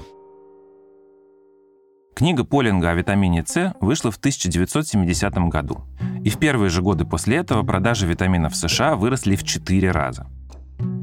Книга 2.15 2.45
Полинга 2.45 2.91
о 2.91 2.95
витамине 2.95 3.43
С 3.47 3.75
вышла 3.81 4.11
в 4.11 4.17
1970 4.17 5.35
году. 5.49 5.81
И 6.23 6.29
в 6.29 6.39
первые 6.39 6.71
же 6.71 6.83
годы 6.83 7.05
после 7.05 7.39
этого 7.39 7.63
продажи 7.63 8.07
витаминов 8.07 8.53
в 8.53 8.57
США 8.57 8.97
выросли 8.97 9.35
в 9.35 9.45
4 9.45 9.91
раза. 9.91 10.27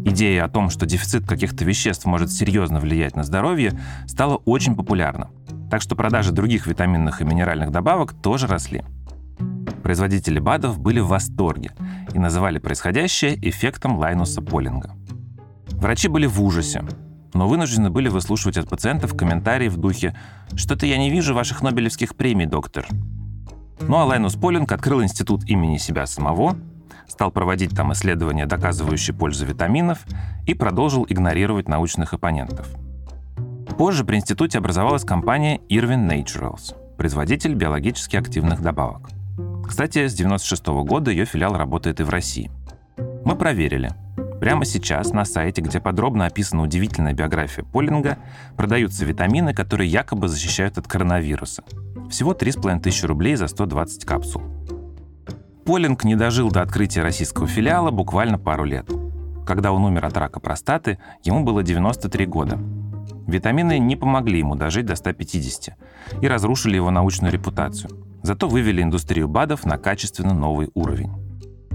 Идея 0.05 0.45
о 0.45 0.49
том, 0.49 0.69
что 0.69 0.85
дефицит 0.85 1.27
каких-то 1.27 1.65
веществ 1.65 2.05
может 2.05 2.31
серьезно 2.31 2.79
влиять 2.79 3.15
на 3.15 3.23
здоровье, 3.23 3.79
стала 4.07 4.37
очень 4.37 4.75
популярна. 4.75 5.29
Так 5.69 5.81
что 5.81 5.95
продажи 5.95 6.31
других 6.31 6.67
витаминных 6.67 7.21
и 7.21 7.25
минеральных 7.25 7.71
добавок 7.71 8.13
тоже 8.13 8.47
росли. 8.47 8.83
Производители 9.83 10.39
БАДов 10.39 10.79
были 10.79 10.99
в 10.99 11.07
восторге 11.07 11.71
и 12.13 12.19
называли 12.19 12.59
происходящее 12.59 13.37
эффектом 13.49 13.97
Лайнуса 13.97 14.41
Полинга. 14.41 14.91
Врачи 15.71 16.07
были 16.07 16.25
в 16.25 16.41
ужасе, 16.43 16.83
но 17.33 17.47
вынуждены 17.47 17.89
были 17.89 18.09
выслушивать 18.09 18.57
от 18.57 18.69
пациентов 18.69 19.15
комментарии 19.15 19.69
в 19.69 19.77
духе 19.77 20.15
«Что-то 20.55 20.85
я 20.85 20.97
не 20.97 21.09
вижу 21.09 21.33
ваших 21.33 21.61
Нобелевских 21.61 22.15
премий, 22.15 22.45
доктор». 22.45 22.85
Ну 23.81 23.95
а 23.95 24.03
Лайнус 24.03 24.35
Полинг 24.35 24.71
открыл 24.71 25.01
институт 25.01 25.45
имени 25.45 25.77
себя 25.77 26.05
самого, 26.05 26.57
стал 27.07 27.31
проводить 27.31 27.75
там 27.75 27.93
исследования, 27.93 28.45
доказывающие 28.45 29.15
пользу 29.15 29.45
витаминов, 29.45 29.99
и 30.45 30.53
продолжил 30.53 31.05
игнорировать 31.07 31.69
научных 31.69 32.13
оппонентов. 32.13 32.67
Позже 33.77 34.03
при 34.03 34.17
институте 34.17 34.57
образовалась 34.57 35.05
компания 35.05 35.61
Irvin 35.69 36.09
Naturals, 36.09 36.75
производитель 36.97 37.53
биологически 37.53 38.17
активных 38.17 38.61
добавок– 38.61 39.09
кстати, 39.69 40.07
с 40.07 40.15
96 40.15 40.65
года 40.65 41.11
ее 41.11 41.25
филиал 41.25 41.55
работает 41.55 41.99
и 41.99 42.03
в 42.03 42.09
России. 42.09 42.49
Мы 43.23 43.35
проверили. 43.35 43.91
Прямо 44.41 44.65
сейчас 44.65 45.13
на 45.13 45.25
сайте, 45.25 45.61
где 45.61 45.79
подробно 45.79 46.25
описана 46.25 46.63
удивительная 46.63 47.13
биография 47.13 47.63
Полинга, 47.63 48.17
продаются 48.57 49.05
витамины, 49.05 49.53
которые 49.53 49.87
якобы 49.87 50.27
защищают 50.27 50.79
от 50.79 50.87
коронавируса. 50.87 51.63
Всего 52.09 52.33
3,5 52.33 52.79
тысячи 52.79 53.05
рублей 53.05 53.35
за 53.35 53.47
120 53.47 54.05
капсул. 54.05 54.41
Полинг 55.65 56.03
не 56.03 56.15
дожил 56.15 56.49
до 56.49 56.63
открытия 56.63 57.03
российского 57.03 57.45
филиала 57.45 57.91
буквально 57.91 58.39
пару 58.39 58.63
лет. 58.63 58.89
Когда 59.45 59.71
он 59.71 59.85
умер 59.85 60.03
от 60.03 60.17
рака 60.17 60.39
простаты, 60.39 60.97
ему 61.23 61.43
было 61.43 61.61
93 61.61 62.25
года. 62.25 62.57
Витамины 63.27 63.77
не 63.77 63.95
помогли 63.95 64.39
ему 64.39 64.55
дожить 64.55 64.87
до 64.87 64.95
150 64.95 65.75
и 66.23 66.27
разрушили 66.27 66.75
его 66.75 66.89
научную 66.89 67.31
репутацию– 67.31 67.91
Зато 68.23 68.47
вывели 68.47 68.81
индустрию 68.81 69.27
БАДов 69.27 69.65
на 69.65 69.77
качественно 69.77 70.33
новый 70.33 70.69
уровень. 70.73 71.11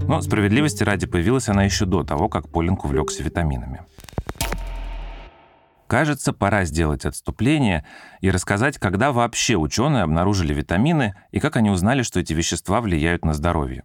Но 0.07 0.21
справедливости 0.21 0.83
ради 0.83 1.07
появилась 1.07 1.49
она 1.49 1.63
еще 1.63 1.85
до 1.85 2.03
того, 2.03 2.29
как 2.29 2.49
Полинг 2.49 2.85
увлекся 2.85 3.23
витаминами. 3.23 3.81
Кажется, 5.87 6.33
пора 6.33 6.65
сделать 6.65 7.05
отступление 7.05 7.85
и 8.21 8.31
рассказать, 8.31 8.77
когда 8.79 9.11
вообще 9.11 9.55
ученые 9.55 10.03
обнаружили 10.03 10.53
витамины 10.53 11.15
и 11.31 11.39
как 11.39 11.57
они 11.57 11.69
узнали, 11.69 12.01
что 12.01 12.19
эти 12.19 12.33
вещества 12.33 12.81
влияют 12.81 13.23
на 13.23 13.33
здоровье. 13.33 13.83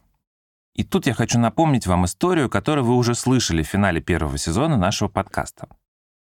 И 0.74 0.82
тут 0.82 1.06
я 1.06 1.14
хочу 1.14 1.38
напомнить 1.38 1.86
вам 1.86 2.06
историю, 2.06 2.48
которую 2.48 2.84
вы 2.86 2.96
уже 2.96 3.14
слышали 3.14 3.62
в 3.62 3.68
финале 3.68 4.00
первого 4.00 4.38
сезона 4.38 4.76
нашего 4.76 5.08
подкаста. 5.08 5.68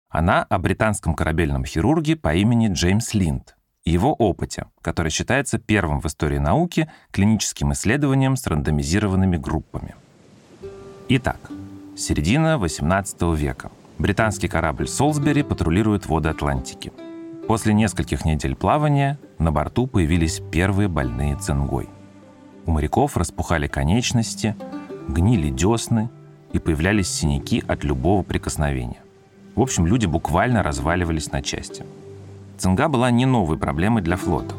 Она 0.10 0.44
о 0.44 0.60
британском 0.60 1.16
корабельном 1.16 1.66
хирурге 1.66 2.16
по 2.16 2.34
имени 2.36 2.72
Джеймс 2.72 3.14
Линд, 3.14 3.56
и 3.86 3.92
его 3.92 4.14
опыте, 4.14 4.66
который 4.82 5.12
считается 5.12 5.60
первым 5.60 6.02
в 6.02 6.08
истории 6.08 6.40
науки 6.40 6.90
клиническим 7.12 7.72
исследованием 7.74 8.36
с 8.36 8.46
рандомизированными 8.48 9.38
группами. 9.38 9.96
Итак, 11.08 11.40
середина 11.96 12.58
XVIII 12.60 13.36
века. 13.36 13.72
Британский 14.00 14.48
корабль 14.48 14.88
«Солсбери» 14.88 15.44
патрулирует 15.44 16.08
воды 16.08 16.30
Атлантики. 16.30 16.92
После 17.48 17.74
нескольких 17.74 18.26
недель 18.26 18.56
плавания 18.56 19.20
на 19.38 19.52
борту 19.52 19.86
появились 19.86 20.42
первые 20.52 20.90
больные 20.90 21.38
цингой. 21.38 21.88
У 22.66 22.72
моряков 22.72 23.16
распухали 23.16 23.68
конечности, 23.68 24.56
гнили 25.08 25.52
десны 25.52 26.10
и 26.52 26.60
появлялись 26.60 27.08
синяки 27.08 27.64
от 27.68 27.84
любого 27.84 28.24
прикосновения. 28.24 29.04
В 29.54 29.62
общем, 29.62 29.86
люди 29.86 30.08
буквально 30.08 30.64
разваливались 30.64 31.32
на 31.32 31.44
части– 31.44 31.86
Цинга 32.58 32.88
была 32.88 33.12
не 33.12 33.26
новой 33.26 33.58
проблемой 33.58 34.02
для 34.02 34.16
флота. 34.16 34.56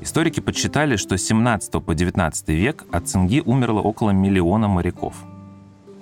Историки 0.00 0.40
подсчитали, 0.40 0.96
что 0.96 1.18
с 1.18 1.22
17 1.24 1.84
по 1.84 1.94
19 1.94 2.48
век 2.48 2.84
от 2.90 3.08
цинги 3.08 3.42
умерло 3.44 3.80
около 3.80 4.10
миллиона 4.10 4.68
моряков. 4.68 5.14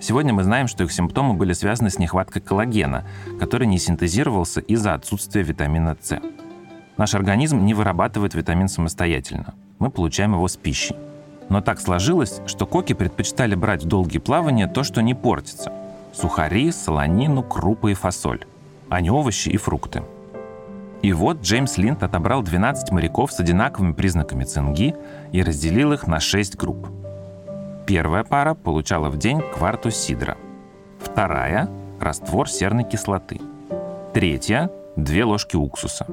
Сегодня 0.01 0.33
мы 0.33 0.45
знаем, 0.45 0.69
что 0.69 0.85
их 0.85 0.93
симптомы 0.93 1.35
были 1.35 1.53
связаны 1.55 1.91
с 1.91 1.99
нехваткой 1.99 2.43
коллагена, 2.43 3.05
который 3.41 3.67
не 3.67 3.79
синтезировался 3.79 4.61
из-за 4.61 4.95
отсутствия 4.95 5.43
витамина 5.43 5.97
С. 6.01 6.21
Наш 6.97 7.15
организм 7.15 7.65
не 7.65 7.75
вырабатывает 7.75 8.35
витамин 8.35 8.69
самостоятельно. 8.69 9.55
Мы 9.79 9.91
получаем 9.91 10.35
его 10.35 10.47
с 10.47 10.57
пищей. 10.57 10.95
Но 11.49 11.61
так 11.61 11.81
сложилось, 11.81 12.41
что 12.47 12.67
коки 12.67 12.93
предпочитали 12.93 13.55
брать 13.55 13.85
в 13.85 13.89
долгие 13.89 14.19
плавания 14.19 14.69
то, 14.69 14.85
что 14.85 15.01
не 15.01 15.15
портится. 15.15 15.73
Сухари, 16.13 16.71
солонину, 16.71 17.43
крупы 17.43 17.93
и 17.93 17.95
фасоль, 17.95 18.45
а 18.89 19.01
не 19.01 19.11
овощи 19.11 19.49
и 19.49 19.57
фрукты– 19.57 20.03
и 21.03 21.13
вот 21.13 21.43
Джеймс 21.43 21.79
Линд 21.79 22.03
отобрал 22.03 22.43
12 22.43 22.91
моряков 22.91 23.33
с 23.33 23.39
одинаковыми 23.39 23.93
признаками 23.93 24.45
цинги 24.45 24.95
и 25.33 25.43
разделил 25.43 25.93
их 25.93 26.07
на 26.07 26.19
6 26.19 26.57
групп. 26.57 26.89
Первая 27.87 28.25
пара 28.25 28.55
получала 28.55 29.09
в 29.09 29.17
день 29.17 29.41
кварту 29.55 29.91
сидра. 29.91 30.37
Вторая– 31.01 31.69
раствор 32.01 32.49
серной 32.49 32.85
кислоты. 32.85 33.41
Третья– 34.13 34.71
две 34.97 35.25
ложки 35.25 35.57
уксуса. 35.57 36.07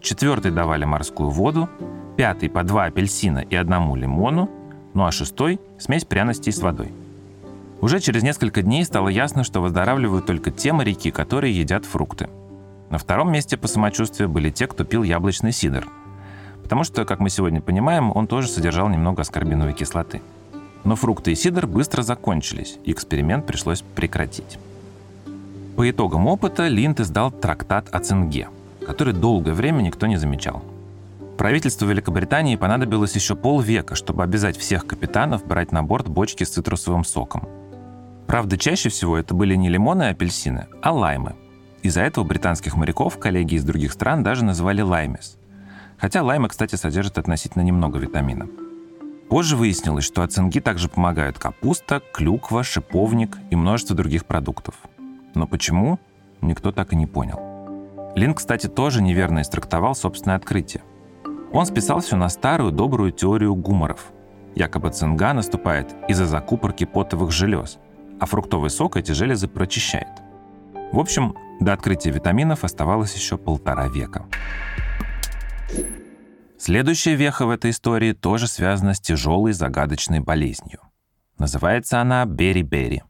Четвертой 0.00 0.50
давали 0.50 0.84
морскую 0.84 1.28
воду, 1.28 1.68
пятый 2.16 2.48
по 2.48 2.62
два 2.62 2.86
апельсина 2.86 3.38
и 3.38 3.54
одному 3.54 3.94
лимону, 3.94 4.50
ну 4.94 5.04
а 5.04 5.12
шестой– 5.12 5.60
смесь 5.78 6.04
пряностей 6.04 6.52
с 6.52 6.60
водой. 6.60 6.90
Уже 7.82 8.00
через 8.00 8.22
несколько 8.22 8.62
дней 8.62 8.84
стало 8.84 9.08
ясно, 9.08 9.44
что 9.44 9.60
выздоравливают 9.60 10.24
только 10.24 10.50
те 10.50 10.72
моряки, 10.72 11.10
которые 11.10 11.56
едят 11.56 11.84
фрукты– 11.84 12.30
на 12.92 12.98
втором 12.98 13.32
месте 13.32 13.56
по 13.56 13.68
самочувствию 13.68 14.28
были 14.28 14.50
те, 14.50 14.66
кто 14.66 14.84
пил 14.84 15.02
яблочный 15.02 15.50
сидр. 15.50 15.88
Потому 16.62 16.84
что, 16.84 17.06
как 17.06 17.20
мы 17.20 17.30
сегодня 17.30 17.62
понимаем, 17.62 18.14
он 18.14 18.26
тоже 18.26 18.48
содержал 18.48 18.90
немного 18.90 19.22
аскорбиновой 19.22 19.72
кислоты. 19.72 20.20
Но 20.84 20.94
фрукты 20.94 21.32
и 21.32 21.34
сидр 21.34 21.66
быстро 21.66 22.02
закончились, 22.02 22.78
и 22.84 22.92
эксперимент 22.92 23.46
пришлось 23.46 23.80
прекратить. 23.80 24.58
По 25.74 25.90
итогам 25.90 26.26
опыта 26.26 26.68
Линд 26.68 27.00
издал 27.00 27.30
трактат 27.30 27.88
о 27.92 28.00
цинге, 28.00 28.48
который 28.86 29.14
долгое 29.14 29.54
время 29.54 29.80
никто 29.80 30.06
не 30.06 30.18
замечал. 30.18 30.62
Правительству 31.38 31.88
Великобритании 31.88 32.56
понадобилось 32.56 33.14
еще 33.14 33.34
полвека, 33.36 33.94
чтобы 33.94 34.22
обязать 34.22 34.58
всех 34.58 34.86
капитанов 34.86 35.46
брать 35.46 35.72
на 35.72 35.82
борт 35.82 36.08
бочки 36.08 36.44
с 36.44 36.50
цитрусовым 36.50 37.04
соком. 37.04 37.48
Правда, 38.26 38.58
чаще 38.58 38.90
всего 38.90 39.16
это 39.16 39.32
были 39.32 39.54
не 39.54 39.70
лимоны 39.70 40.02
и 40.02 40.06
апельсины, 40.08 40.66
а 40.82 40.92
лаймы, 40.92 41.36
из-за 41.82 42.02
этого 42.02 42.24
британских 42.24 42.76
моряков 42.76 43.18
коллеги 43.18 43.56
из 43.56 43.64
других 43.64 43.92
стран 43.92 44.22
даже 44.22 44.44
называли 44.44 44.82
лаймес. 44.82 45.36
Хотя 45.98 46.22
лаймы, 46.22 46.48
кстати, 46.48 46.76
содержат 46.76 47.18
относительно 47.18 47.62
немного 47.62 47.98
витамина. 47.98 48.48
Позже 49.28 49.56
выяснилось, 49.56 50.04
что 50.04 50.22
от 50.22 50.32
цинги 50.32 50.60
также 50.60 50.88
помогают 50.88 51.38
капуста, 51.38 52.00
клюква, 52.12 52.62
шиповник 52.62 53.38
и 53.50 53.56
множество 53.56 53.96
других 53.96 54.26
продуктов. 54.26 54.74
Но 55.34 55.46
почему? 55.46 55.98
Никто 56.40 56.70
так 56.70 56.92
и 56.92 56.96
не 56.96 57.06
понял. 57.06 57.40
Лин, 58.14 58.34
кстати, 58.34 58.66
тоже 58.66 59.02
неверно 59.02 59.40
истрактовал 59.40 59.94
собственное 59.94 60.36
открытие. 60.36 60.82
Он 61.52 61.66
списал 61.66 62.00
все 62.00 62.16
на 62.16 62.28
старую 62.28 62.72
добрую 62.72 63.12
теорию 63.12 63.54
гуморов. 63.54 64.12
Якобы 64.54 64.90
цинга 64.90 65.32
наступает 65.32 65.94
из-за 66.08 66.26
закупорки 66.26 66.84
потовых 66.84 67.30
желез, 67.30 67.78
а 68.20 68.26
фруктовый 68.26 68.70
сок 68.70 68.96
эти 68.96 69.12
железы 69.12 69.48
прочищает. 69.48 70.08
В 70.92 70.98
общем, 70.98 71.34
до 71.64 71.72
открытия 71.72 72.10
витаминов 72.10 72.64
оставалось 72.64 73.14
еще 73.14 73.38
полтора 73.38 73.88
века. 73.88 74.26
Следующая 76.58 77.16
веха 77.16 77.44
в 77.44 77.50
этой 77.50 77.72
истории 77.72 78.12
тоже 78.12 78.46
связана 78.46 78.94
с 78.94 79.00
тяжелой 79.00 79.52
загадочной 79.52 80.20
болезнью. 80.20 80.80
Называется 81.38 82.00
она 82.00 82.24
бери-бери. 82.24 83.02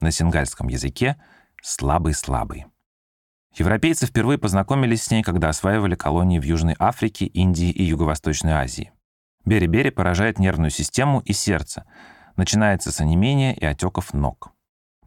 На 0.00 0.12
сингальском 0.12 0.68
языке 0.68 1.16
«слабый-слабый». 1.62 2.66
Европейцы 3.54 4.06
впервые 4.06 4.38
познакомились 4.38 5.02
с 5.02 5.10
ней, 5.10 5.22
когда 5.22 5.48
осваивали 5.48 5.94
колонии 5.94 6.38
в 6.38 6.44
Южной 6.44 6.76
Африке, 6.78 7.26
Индии 7.26 7.70
и 7.70 7.82
Юго-Восточной 7.82 8.52
Азии. 8.52 8.92
Бери-бери 9.44 9.90
поражает 9.90 10.38
нервную 10.38 10.70
систему 10.70 11.20
и 11.20 11.32
сердце. 11.32 11.84
Начинается 12.36 12.92
с 12.92 13.00
онемения 13.00 13.52
и 13.52 13.64
отеков 13.64 14.14
ног. 14.14 14.52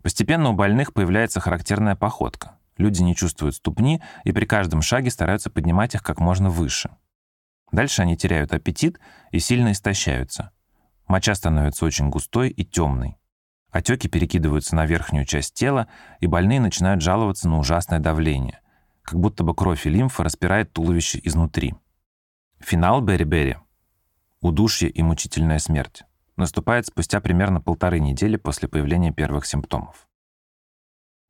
Постепенно 0.03 0.49
у 0.49 0.53
больных 0.53 0.93
появляется 0.93 1.39
характерная 1.39 1.95
походка. 1.95 2.54
Люди 2.77 3.01
не 3.01 3.15
чувствуют 3.15 3.55
ступни 3.55 4.01
и 4.23 4.31
при 4.31 4.45
каждом 4.45 4.81
шаге 4.81 5.09
стараются 5.09 5.49
поднимать 5.49 5.95
их 5.95 6.03
как 6.03 6.19
можно 6.19 6.49
выше. 6.49 6.89
Дальше 7.71 8.01
они 8.01 8.17
теряют 8.17 8.53
аппетит 8.53 8.99
и 9.31 9.39
сильно 9.39 9.71
истощаются. 9.71 10.51
Моча 11.07 11.35
становится 11.35 11.85
очень 11.85 12.09
густой 12.09 12.49
и 12.49 12.65
темной. 12.65 13.17
Отеки 13.71 14.07
перекидываются 14.07 14.75
на 14.75 14.85
верхнюю 14.85 15.25
часть 15.25 15.53
тела, 15.53 15.87
и 16.19 16.27
больные 16.27 16.59
начинают 16.61 17.01
жаловаться 17.01 17.49
на 17.49 17.59
ужасное 17.59 17.99
давление, 17.99 18.61
как 19.01 19.19
будто 19.19 19.43
бы 19.43 19.53
кровь 19.53 19.85
и 19.85 19.89
лимфа 19.89 20.23
распирает 20.23 20.71
туловище 20.71 21.19
изнутри. 21.23 21.75
Финал 22.59 23.01
Берри-Берри— 23.01 23.57
удушье 24.41 24.89
и 24.89 25.03
мучительная 25.03 25.59
смерть— 25.59 26.03
наступает 26.37 26.85
спустя 26.85 27.19
примерно 27.19 27.59
полторы 27.61 27.99
недели 27.99 28.37
после 28.37 28.69
появления 28.69 29.11
первых 29.11 29.45
симптомов. 29.45 30.07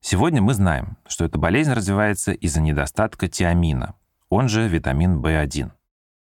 Сегодня 0.07 0.39
мы 0.39 0.53
знаем, 0.53 0.97
что 1.07 1.25
эта 1.25 1.39
болезнь 1.39 1.73
развивается 1.73 2.31
из-за 2.31 2.61
недостатка 2.61 3.27
тиамина, 3.27 3.95
он 4.29 4.49
же 4.49 4.67
витамин 4.67 5.19
В1. 5.19 5.71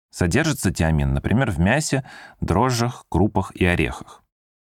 Содержится 0.09 0.71
тиамин, 0.71 1.13
например, 1.13 1.51
в 1.51 1.59
мясе, 1.59 2.05
дрожжах, 2.39 3.03
крупах 3.09 3.51
и 3.53 3.65
орехах. 3.65 4.23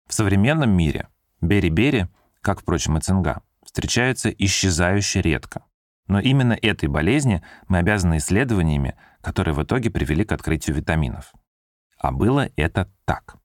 В 0.08 0.16
современном 0.16 0.72
мире 0.72 1.10
бери-бери, 1.42 2.08
как, 2.42 2.62
впрочем, 2.62 2.98
и 2.98 3.02
цинга, 3.02 3.44
встречаются 3.64 4.32
исчезающе 4.32 5.22
редко. 5.22 5.64
Но 6.08 6.20
именно 6.20 6.58
этой 6.60 6.90
болезни 6.90 7.44
мы 7.68 7.78
обязаны 7.78 8.18
исследованиями, 8.18 8.96
которые 9.22 9.54
в 9.54 9.62
итоге 9.62 9.92
привели 9.92 10.26
к 10.26 10.32
открытию 10.32 10.76
витаминов. 10.76 11.34
А 12.00 12.12
было 12.12 12.50
это 12.56 12.92
так. 13.06 13.36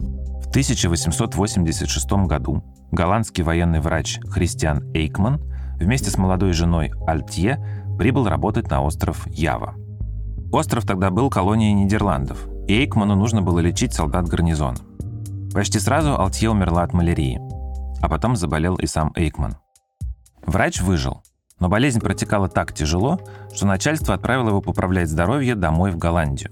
В 0.00 0.48
1886 0.48 2.10
году 2.26 2.64
голландский 2.92 3.42
военный 3.42 3.80
врач 3.80 4.18
Христиан 4.28 4.82
Эйкман 4.94 5.40
вместе 5.78 6.10
с 6.10 6.18
молодой 6.18 6.52
женой 6.52 6.92
Альтье 7.06 7.58
прибыл 7.98 8.28
работать 8.28 8.70
на 8.70 8.82
остров 8.82 9.26
Ява. 9.26 9.74
Остров 10.52 10.86
тогда 10.86 11.10
был 11.10 11.28
колонией 11.28 11.72
Нидерландов, 11.72 12.46
и 12.68 12.74
Эйкману 12.80 13.14
нужно 13.14 13.42
было 13.42 13.58
лечить 13.58 13.92
солдат 13.92 14.28
гарнизона. 14.28 14.78
Почти 15.52 15.78
сразу 15.78 16.18
Алтье 16.18 16.50
умерла 16.50 16.82
от 16.82 16.92
малярии, 16.92 17.40
а 18.00 18.08
потом 18.08 18.36
заболел 18.36 18.76
и 18.76 18.86
сам 18.86 19.12
Эйкман. 19.16 19.56
Врач 20.44 20.80
выжил, 20.80 21.22
но 21.58 21.68
болезнь 21.68 22.00
протекала 22.00 22.48
так 22.48 22.72
тяжело, 22.72 23.18
что 23.52 23.66
начальство 23.66 24.14
отправило 24.14 24.50
его 24.50 24.60
поправлять 24.60 25.08
здоровье 25.08 25.54
домой 25.54 25.90
в 25.90 25.98
Голландию. 25.98 26.50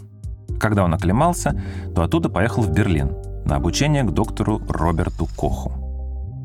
Когда 0.58 0.84
он 0.84 0.94
оклемался, 0.94 1.60
то 1.94 2.02
оттуда 2.02 2.28
поехал 2.28 2.62
в 2.62 2.70
Берлин 2.72 3.14
на 3.44 3.56
обучение 3.56 4.02
к 4.04 4.10
доктору 4.10 4.60
Роберту 4.68 5.28
Коху. 5.36 5.83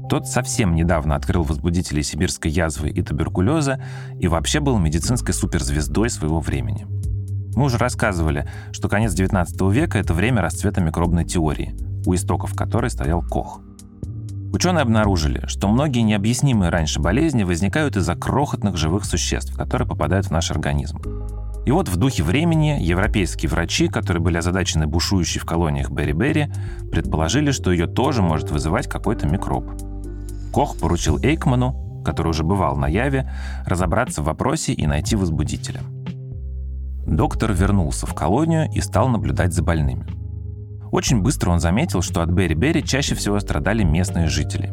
Тот 0.10 0.28
совсем 0.28 0.74
недавно 0.74 1.16
открыл 1.16 1.44
возбудители 1.44 2.02
сибирской 2.02 2.50
язвы 2.50 2.90
и 2.90 3.04
туберкулеза 3.04 3.80
и 4.20 4.28
вообще 4.28 4.60
был 4.60 4.80
медицинской 4.80 5.36
суперзвездой 5.36 6.10
своего 6.10 6.40
времени. 6.40 6.88
Мы 7.56 7.66
уже 7.66 7.78
рассказывали, 7.78 8.50
что 8.72 8.90
конец 8.90 9.14
19 9.14 9.62
века— 9.72 9.98
это 10.00 10.16
время 10.16 10.42
расцвета 10.42 10.82
микробной 10.82 11.26
теории, 11.26 11.76
у 12.08 12.16
истоков 12.16 12.56
которой 12.56 12.90
стоял 12.90 13.22
Кох. 13.22 13.62
Ученые 14.52 14.82
обнаружили, 14.82 15.46
что 15.46 15.68
многие 15.68 16.00
необъяснимые 16.00 16.70
раньше 16.72 17.00
болезни 17.00 17.44
возникают 17.44 17.96
из-за 17.96 18.16
крохотных 18.16 18.78
живых 18.78 19.06
существ, 19.06 19.56
которые 19.56 19.88
попадают 19.88 20.26
в 20.26 20.32
наш 20.32 20.50
организм. 20.50 21.02
И 21.68 21.72
вот 21.72 21.88
в 21.88 21.98
духе 21.98 22.24
времени 22.24 22.78
европейские 22.82 23.48
врачи, 23.48 23.90
которые 23.90 24.24
были 24.24 24.38
озадачены 24.38 24.88
бушующей 24.88 25.40
в 25.40 25.46
колониях 25.46 25.92
Берри-Берри, 25.92 26.48
предположили, 26.92 27.52
что 27.52 27.72
ее 27.72 27.86
тоже 27.86 28.24
может 28.24 28.50
вызывать 28.50 28.88
какой-то 28.88 29.28
микроб. 29.28 29.66
Кох 30.52 30.78
поручил 30.78 31.20
Эйкману, 31.22 32.02
который 32.04 32.30
уже 32.30 32.44
бывал 32.44 32.76
на 32.76 32.88
Яве, 32.88 33.32
разобраться 33.66 34.22
в 34.22 34.26
вопросе 34.26 34.74
и 34.74 34.88
найти 34.88 35.16
возбудителя. 35.16 35.82
Доктор 37.06 37.54
вернулся 37.54 38.06
в 38.06 38.14
колонию 38.14 38.70
и 38.72 38.82
стал 38.82 39.10
наблюдать 39.10 39.54
за 39.54 39.64
больными. 39.64 40.06
Очень 40.92 41.22
быстро 41.22 41.52
он 41.52 41.60
заметил, 41.60 42.02
что 42.02 42.22
от 42.22 42.30
Берри-Берри 42.30 42.84
чаще 42.84 43.16
всего 43.16 43.40
страдали 43.40 43.84
местные 43.84 44.28
жители. 44.28 44.72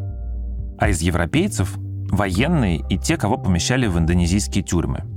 А 0.78 0.88
из 0.88 1.00
европейцев— 1.00 1.76
военные 2.10 2.84
и 2.88 2.98
те, 2.98 3.16
кого 3.16 3.36
помещали 3.36 3.86
в 3.86 3.98
индонезийские 3.98 4.64
тюрьмы— 4.64 5.04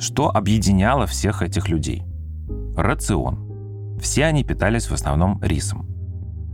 что 0.00 0.30
объединяло 0.34 1.06
всех 1.06 1.42
этих 1.42 1.68
людей? 1.68 2.04
Рацион. 2.74 3.98
Все 4.00 4.24
они 4.24 4.44
питались 4.44 4.88
в 4.88 4.94
основном 4.94 5.38
рисом. 5.42 5.86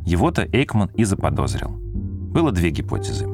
Его-то 0.04 0.42
Эйкман 0.42 0.90
и 0.96 1.04
заподозрил. 1.04 1.85
Было 2.36 2.52
две 2.52 2.68
гипотезы. 2.68 3.26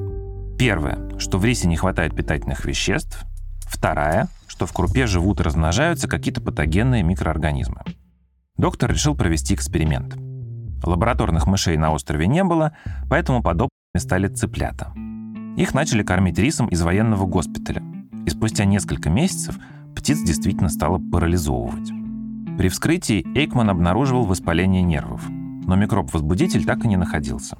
Первая, 0.56 1.18
что 1.18 1.36
в 1.36 1.44
рисе 1.44 1.66
не 1.66 1.76
хватает 1.76 2.14
питательных 2.14 2.64
веществ. 2.64 3.24
Вторая, 3.62 4.28
что 4.46 4.64
в 4.64 4.72
крупе 4.72 5.08
живут 5.08 5.40
и 5.40 5.42
размножаются 5.42 6.06
какие-то 6.06 6.40
патогенные 6.40 7.02
микроорганизмы. 7.02 7.82
Доктор 8.56 8.92
решил 8.92 9.16
провести 9.16 9.56
эксперимент. 9.56 10.14
Лабораторных 10.86 11.48
мышей 11.48 11.76
на 11.78 11.90
острове 11.90 12.28
не 12.28 12.44
было, 12.44 12.76
поэтому 13.10 13.42
подобными 13.42 13.70
стали 13.98 14.28
цыплята. 14.28 14.94
Их 15.56 15.74
начали 15.74 16.04
кормить 16.04 16.38
рисом 16.38 16.68
из 16.68 16.80
военного 16.80 17.26
госпиталя. 17.26 17.82
И 18.24 18.30
спустя 18.30 18.66
несколько 18.66 19.10
месяцев 19.10 19.58
птиц 19.96 20.22
действительно 20.22 20.68
стало 20.68 21.00
парализовывать. 21.10 21.90
При 22.56 22.68
вскрытии 22.68 23.26
Эйкман 23.36 23.68
обнаруживал 23.68 24.26
воспаление 24.26 24.82
нервов, 24.82 25.28
но 25.28 25.74
микроб-возбудитель 25.74 26.64
так 26.64 26.84
и 26.84 26.88
не 26.88 26.96
находился. 26.96 27.56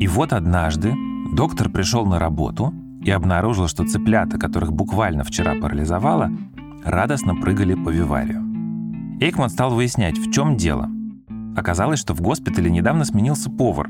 И 0.00 0.08
вот 0.08 0.32
однажды 0.32 0.94
доктор 1.32 1.68
пришел 1.68 2.04
на 2.04 2.18
работу 2.18 2.74
и 3.02 3.10
обнаружил, 3.10 3.68
что 3.68 3.86
цыплята, 3.86 4.38
которых 4.38 4.72
буквально 4.72 5.22
вчера 5.22 5.54
парализовало, 5.54 6.30
радостно 6.84 7.36
прыгали 7.36 7.74
по 7.74 7.90
виварию. 7.90 8.42
Эйкман 9.20 9.50
стал 9.50 9.72
выяснять, 9.72 10.18
в 10.18 10.32
чем 10.32 10.56
дело. 10.56 10.90
Оказалось, 11.56 12.00
что 12.00 12.14
в 12.14 12.20
госпитале 12.20 12.70
недавно 12.70 13.04
сменился 13.04 13.50
повар, 13.50 13.88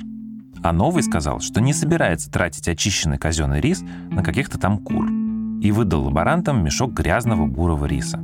а 0.63 0.73
новый 0.73 1.03
сказал, 1.03 1.41
что 1.41 1.63
не 1.63 1.73
собирается 1.73 2.31
тратить 2.31 2.69
очищенный 2.69 3.17
казенный 3.17 3.61
рис 3.61 3.83
на 4.11 4.23
каких-то 4.23 4.59
там 4.59 4.79
кур– 4.79 5.09
и 5.61 5.73
выдал 5.73 6.05
лаборантам 6.05 6.65
мешок 6.65 6.93
грязного 6.93 7.47
бурого 7.47 7.85
риса. 7.85 8.19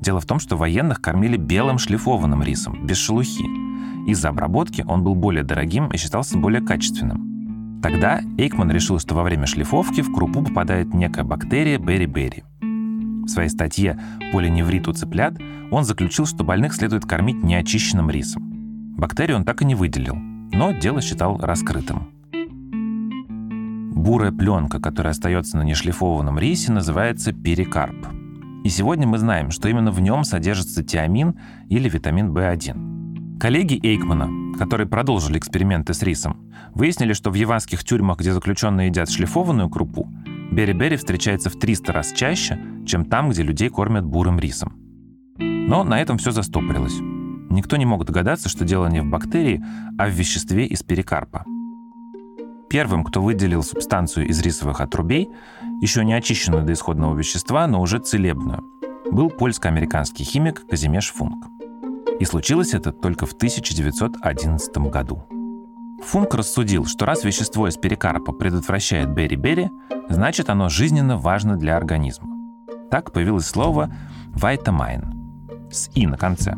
Дело 0.00 0.20
в 0.20 0.26
том, 0.26 0.38
что 0.38 0.56
военных 0.56 1.00
кормили 1.00 1.36
белым 1.36 1.78
шлифованным 1.78 2.42
рисом, 2.42 2.86
без 2.86 2.98
шелухи. 2.98 3.44
Из-за 4.06 4.28
обработки 4.28 4.84
он 4.86 5.02
был 5.02 5.14
более 5.14 5.44
дорогим 5.44 5.88
и 5.88 5.96
считался 5.96 6.36
более 6.36 6.60
качественным. 6.60 7.80
Тогда 7.82 8.20
Эйкман 8.38 8.70
решил, 8.70 8.98
что 8.98 9.14
во 9.14 9.22
время 9.22 9.46
шлифовки 9.46 10.00
в 10.00 10.12
крупу 10.12 10.42
попадает 10.42 10.92
некая 10.94 11.24
бактерия 11.24 11.78
бери-бери. 11.78 12.44
В 12.60 13.28
своей 13.28 13.48
статье 13.48 13.98
«Полиневрит 14.32 14.88
у 14.88 14.92
цыплят» 14.92 15.38
он 15.70 15.84
заключил, 15.84 16.26
что 16.26 16.44
больных 16.44 16.74
следует 16.74 17.06
кормить 17.06 17.42
неочищенным 17.42 18.10
рисом. 18.10 18.94
Бактерию 18.96 19.38
он 19.38 19.44
так 19.44 19.62
и 19.62 19.64
не 19.64 19.74
выделил, 19.74 20.14
но 20.14 20.72
дело 20.72 21.00
считал 21.00 21.38
раскрытым. 21.38 22.10
Бурая 23.94 24.32
пленка, 24.32 24.80
которая 24.80 25.12
остается 25.12 25.56
на 25.56 25.62
нешлифованном 25.62 26.38
рисе, 26.38 26.72
называется 26.72 27.32
перикарп. 27.32 28.06
И 28.64 28.68
сегодня 28.68 29.06
мы 29.06 29.18
знаем, 29.18 29.50
что 29.50 29.68
именно 29.68 29.90
в 29.90 30.00
нем 30.00 30.24
содержится 30.24 30.82
тиамин 30.82 31.38
или 31.68 31.88
витамин 31.88 32.32
В1. 32.32 32.93
Коллеги 33.44 33.78
Эйкмана, 33.82 34.56
которые 34.56 34.86
продолжили 34.86 35.36
эксперименты 35.36 35.92
с 35.92 36.02
рисом, 36.02 36.50
выяснили, 36.72 37.12
что 37.12 37.30
в 37.30 37.34
яванских 37.34 37.84
тюрьмах, 37.84 38.18
где 38.18 38.32
заключенные 38.32 38.86
едят 38.86 39.10
шлифованную 39.10 39.68
крупу, 39.68 40.08
бери-бери 40.50 40.96
встречается 40.96 41.50
в 41.50 41.58
300 41.58 41.92
раз 41.92 42.14
чаще, 42.14 42.58
чем 42.86 43.04
там, 43.04 43.28
где 43.28 43.42
людей 43.42 43.68
кормят 43.68 44.06
бурым 44.06 44.38
рисом. 44.38 44.72
Но 45.36 45.84
на 45.84 46.00
этом 46.00 46.16
все 46.16 46.30
застопорилось. 46.30 46.96
Никто 47.50 47.76
не 47.76 47.84
мог 47.84 48.06
догадаться, 48.06 48.48
что 48.48 48.64
дело 48.64 48.86
не 48.86 49.02
в 49.02 49.04
бактерии, 49.10 49.62
а 49.98 50.06
в 50.06 50.12
веществе 50.12 50.64
из 50.64 50.82
перикарпа. 50.82 51.44
Первым, 52.70 53.04
кто 53.04 53.20
выделил 53.20 53.62
субстанцию 53.62 54.26
из 54.26 54.40
рисовых 54.40 54.80
отрубей, 54.80 55.28
еще 55.82 56.02
не 56.02 56.14
очищенную 56.14 56.64
до 56.64 56.72
исходного 56.72 57.14
вещества, 57.14 57.66
но 57.66 57.82
уже 57.82 57.98
целебную, 57.98 58.64
был 59.12 59.28
польско-американский 59.28 60.24
химик 60.24 60.66
Казимеш 60.66 61.12
Функ. 61.12 61.53
И 62.20 62.24
случилось 62.24 62.74
это 62.74 62.92
только 62.92 63.26
в 63.26 63.32
1911 63.32 64.76
году. 64.90 65.24
Функ 66.02 66.34
рассудил, 66.34 66.86
что 66.86 67.06
раз 67.06 67.24
вещество 67.24 67.66
из 67.66 67.76
перикарпа 67.76 68.32
предотвращает 68.32 69.10
бери-бери, 69.10 69.70
значит 70.08 70.50
оно 70.50 70.68
жизненно 70.68 71.16
важно 71.16 71.56
для 71.56 71.76
организма. 71.76 72.28
Так 72.90 73.12
появилось 73.12 73.46
слово 73.46 73.92
«вайтамайн» 74.28 75.68
с 75.70 75.90
«и» 75.94 76.06
на 76.06 76.16
конце. 76.16 76.56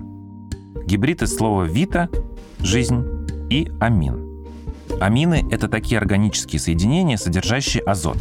Гибрид 0.84 1.22
из 1.22 1.34
слова 1.34 1.62
«вита»— 1.62 2.08
«жизнь» 2.58 3.04
и 3.48 3.70
«амин». 3.80 4.26
Амины— 5.00 5.46
это 5.50 5.68
такие 5.68 5.98
органические 5.98 6.60
соединения, 6.60 7.16
содержащие 7.16 7.82
азот. 7.82 8.18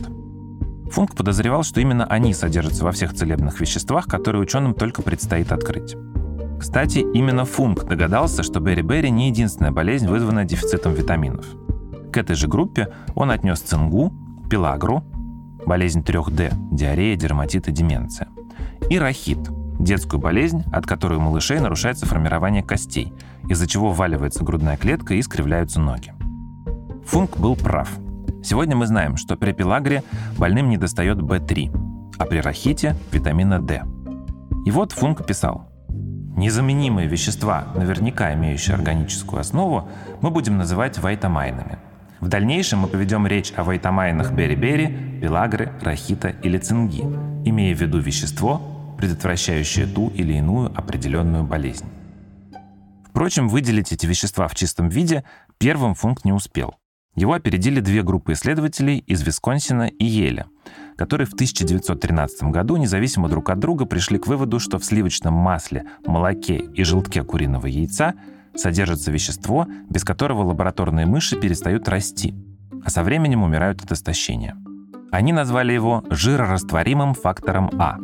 Функ 0.91 1.15
подозревал, 1.15 1.63
что 1.63 1.81
именно 1.81 2.05
они 2.05 2.33
содержатся 2.33 2.83
во 2.85 2.91
всех 2.91 3.13
целебных 3.13 3.59
веществах, 3.59 4.07
которые 4.07 4.41
ученым 4.41 4.73
только 4.73 5.01
предстоит 5.01 5.51
открыть. 5.51 5.95
Кстати, 6.65 7.05
именно 7.13 7.45
Функ 7.45 7.83
догадался, 7.83 8.41
что 8.41 8.59
бери-бери 8.59 9.11
не 9.11 9.27
единственная 9.27 9.71
болезнь, 9.71 10.07
вызванная 10.07 10.45
дефицитом 10.45 10.95
витаминов. 10.95 11.45
К 12.11 12.17
этой 12.17 12.35
же 12.35 12.47
группе 12.47 12.91
он 13.13 13.29
отнес 13.29 13.59
цингу, 13.59 14.11
пелагру, 14.49 15.03
болезнь 15.63 16.01
3D, 16.01 16.51
диарея, 16.71 17.15
дерматит 17.17 17.67
и 17.67 17.71
деменция, 17.71 18.29
и 18.89 18.97
рахит, 18.97 19.37
детскую 19.79 20.19
болезнь, 20.19 20.63
от 20.73 20.87
которой 20.87 21.19
у 21.19 21.21
малышей 21.21 21.59
нарушается 21.59 22.07
формирование 22.07 22.63
костей, 22.63 23.13
из-за 23.47 23.67
чего 23.67 23.91
вваливается 23.91 24.43
грудная 24.43 24.75
клетка 24.75 25.13
и 25.13 25.19
искривляются 25.19 25.79
ноги. 25.79 26.15
Функ 27.05 27.37
был 27.37 27.55
прав. 27.55 27.91
Сегодня 28.43 28.75
мы 28.75 28.87
знаем, 28.87 29.17
что 29.17 29.37
при 29.37 29.51
пелагре 29.51 30.03
больным 30.35 30.69
недостает 30.71 31.19
В3, 31.19 32.15
а 32.17 32.25
при 32.25 32.39
рахите– 32.39 32.95
витамина 33.11 33.59
D. 33.59 33.83
И 34.65 34.71
вот 34.71 34.93
Функ 34.93 35.27
писал– 35.27 35.69
Незаменимые 36.35 37.07
вещества, 37.07 37.67
наверняка 37.75 38.33
имеющие 38.33 38.75
органическую 38.75 39.39
основу, 39.39 39.87
мы 40.21 40.31
будем 40.31 40.57
называть 40.57 40.97
вайтамайнами. 40.99 41.79
В 42.19 42.27
дальнейшем 42.27 42.79
мы 42.79 42.87
поведем 42.89 43.25
речь 43.25 43.53
о 43.55 43.63
вайтамайнах 43.63 44.33
бери-бери, 44.33 45.19
пелагры, 45.21 45.71
рахита 45.81 46.29
или 46.29 46.57
цинги, 46.57 47.01
имея 47.47 47.73
в 47.73 47.79
виду 47.79 47.99
вещество, 47.99 48.95
предотвращающее 48.97 49.85
ту 49.85 50.09
или 50.09 50.33
иную 50.33 50.77
определенную 50.77 51.45
болезнь. 51.45 51.85
Впрочем, 53.09 53.47
выделить 53.47 53.93
эти 53.93 54.05
вещества 54.05 54.49
в 54.49 54.55
чистом 54.55 54.89
виде 54.89 55.23
первым 55.57 55.95
Функ 55.95 56.25
не 56.25 56.33
успел. 56.33 56.75
Его 57.15 57.31
опередили 57.31 57.79
две 57.79 58.03
группы 58.03 58.33
исследователей 58.33 58.97
из 58.97 59.21
Висконсина 59.21 59.87
и 59.87 60.03
Еля, 60.03 60.47
которые 60.97 61.27
в 61.27 61.33
1913 61.33 62.43
году 62.43 62.77
независимо 62.77 63.27
друг 63.29 63.49
от 63.49 63.59
друга 63.59 63.85
пришли 63.85 64.17
к 64.17 64.27
выводу, 64.27 64.59
что 64.59 64.79
в 64.79 64.85
сливочном 64.85 65.33
масле, 65.33 65.85
молоке 66.05 66.57
и 66.57 66.83
желтке 66.83 67.23
куриного 67.23 67.67
яйца 67.67 68.13
содержится 68.55 69.11
вещество, 69.11 69.67
без 69.89 70.03
которого 70.03 70.43
лабораторные 70.43 71.05
мыши 71.05 71.35
перестают 71.35 71.89
расти, 71.89 72.33
а 72.83 72.89
со 72.89 73.03
временем 73.03 73.43
умирают 73.43 73.83
от 73.83 73.91
истощения. 73.91 74.55
Они 75.11 75.33
назвали 75.33 75.73
его 75.73 76.03
жирорастворимым 76.09 77.13
фактором 77.13 77.69
А. 77.77 77.97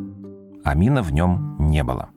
Амина 0.64 1.02
в 1.02 1.14
нем 1.14 1.58
не 1.60 1.84
было. 1.84 2.10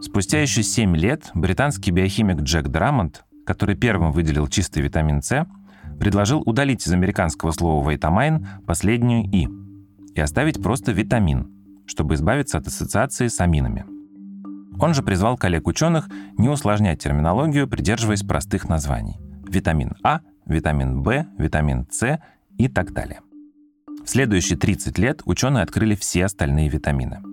Спустя 0.00 0.40
еще 0.40 0.62
7 0.62 0.96
лет 0.96 1.30
британский 1.34 1.90
биохимик 1.90 2.40
Джек 2.42 2.68
Драмонт, 2.68 3.24
который 3.46 3.74
первым 3.76 4.12
выделил 4.12 4.46
чистый 4.46 4.82
витамин 4.82 5.22
С, 5.22 5.46
предложил 5.98 6.42
удалить 6.44 6.86
из 6.86 6.92
американского 6.92 7.50
слова 7.50 7.84
«вайтамайн» 7.84 8.46
последнюю 8.66 9.24
«и» 9.24 9.48
и 10.14 10.20
оставить 10.20 10.62
просто 10.62 10.92
«витамин», 10.92 11.50
чтобы 11.86 12.14
избавиться 12.14 12.58
от 12.58 12.66
ассоциации 12.66 13.28
с 13.28 13.40
аминами. 13.40 13.84
Он 14.80 14.94
же 14.94 15.02
призвал 15.02 15.36
коллег-ученых 15.36 16.08
не 16.36 16.48
усложнять 16.48 17.02
терминологию, 17.02 17.68
придерживаясь 17.68 18.22
простых 18.22 18.68
названий. 18.68 19.16
Витамин 19.48 19.94
А, 20.02 20.20
витамин 20.46 21.02
В, 21.02 21.26
витамин 21.38 21.86
С 21.90 22.20
и 22.58 22.68
так 22.68 22.92
далее. 22.92 23.20
В 24.04 24.08
следующие 24.08 24.58
30 24.58 24.98
лет 24.98 25.22
ученые 25.24 25.62
открыли 25.62 25.94
все 25.94 26.24
остальные 26.24 26.68
витамины– 26.68 27.20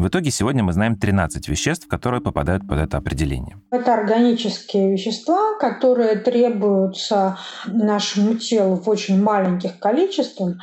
в 0.00 0.08
итоге 0.08 0.30
сегодня 0.30 0.62
мы 0.62 0.72
знаем 0.72 0.96
13 0.96 1.46
веществ, 1.48 1.86
которые 1.86 2.22
попадают 2.22 2.66
под 2.66 2.78
это 2.78 2.96
определение. 2.96 3.58
Это 3.70 3.92
органические 3.92 4.92
вещества, 4.92 5.58
которые 5.58 6.16
требуются 6.16 7.36
нашему 7.66 8.36
телу 8.36 8.76
в 8.76 8.88
очень 8.88 9.22
маленьких 9.22 9.78
количествах. 9.78 10.56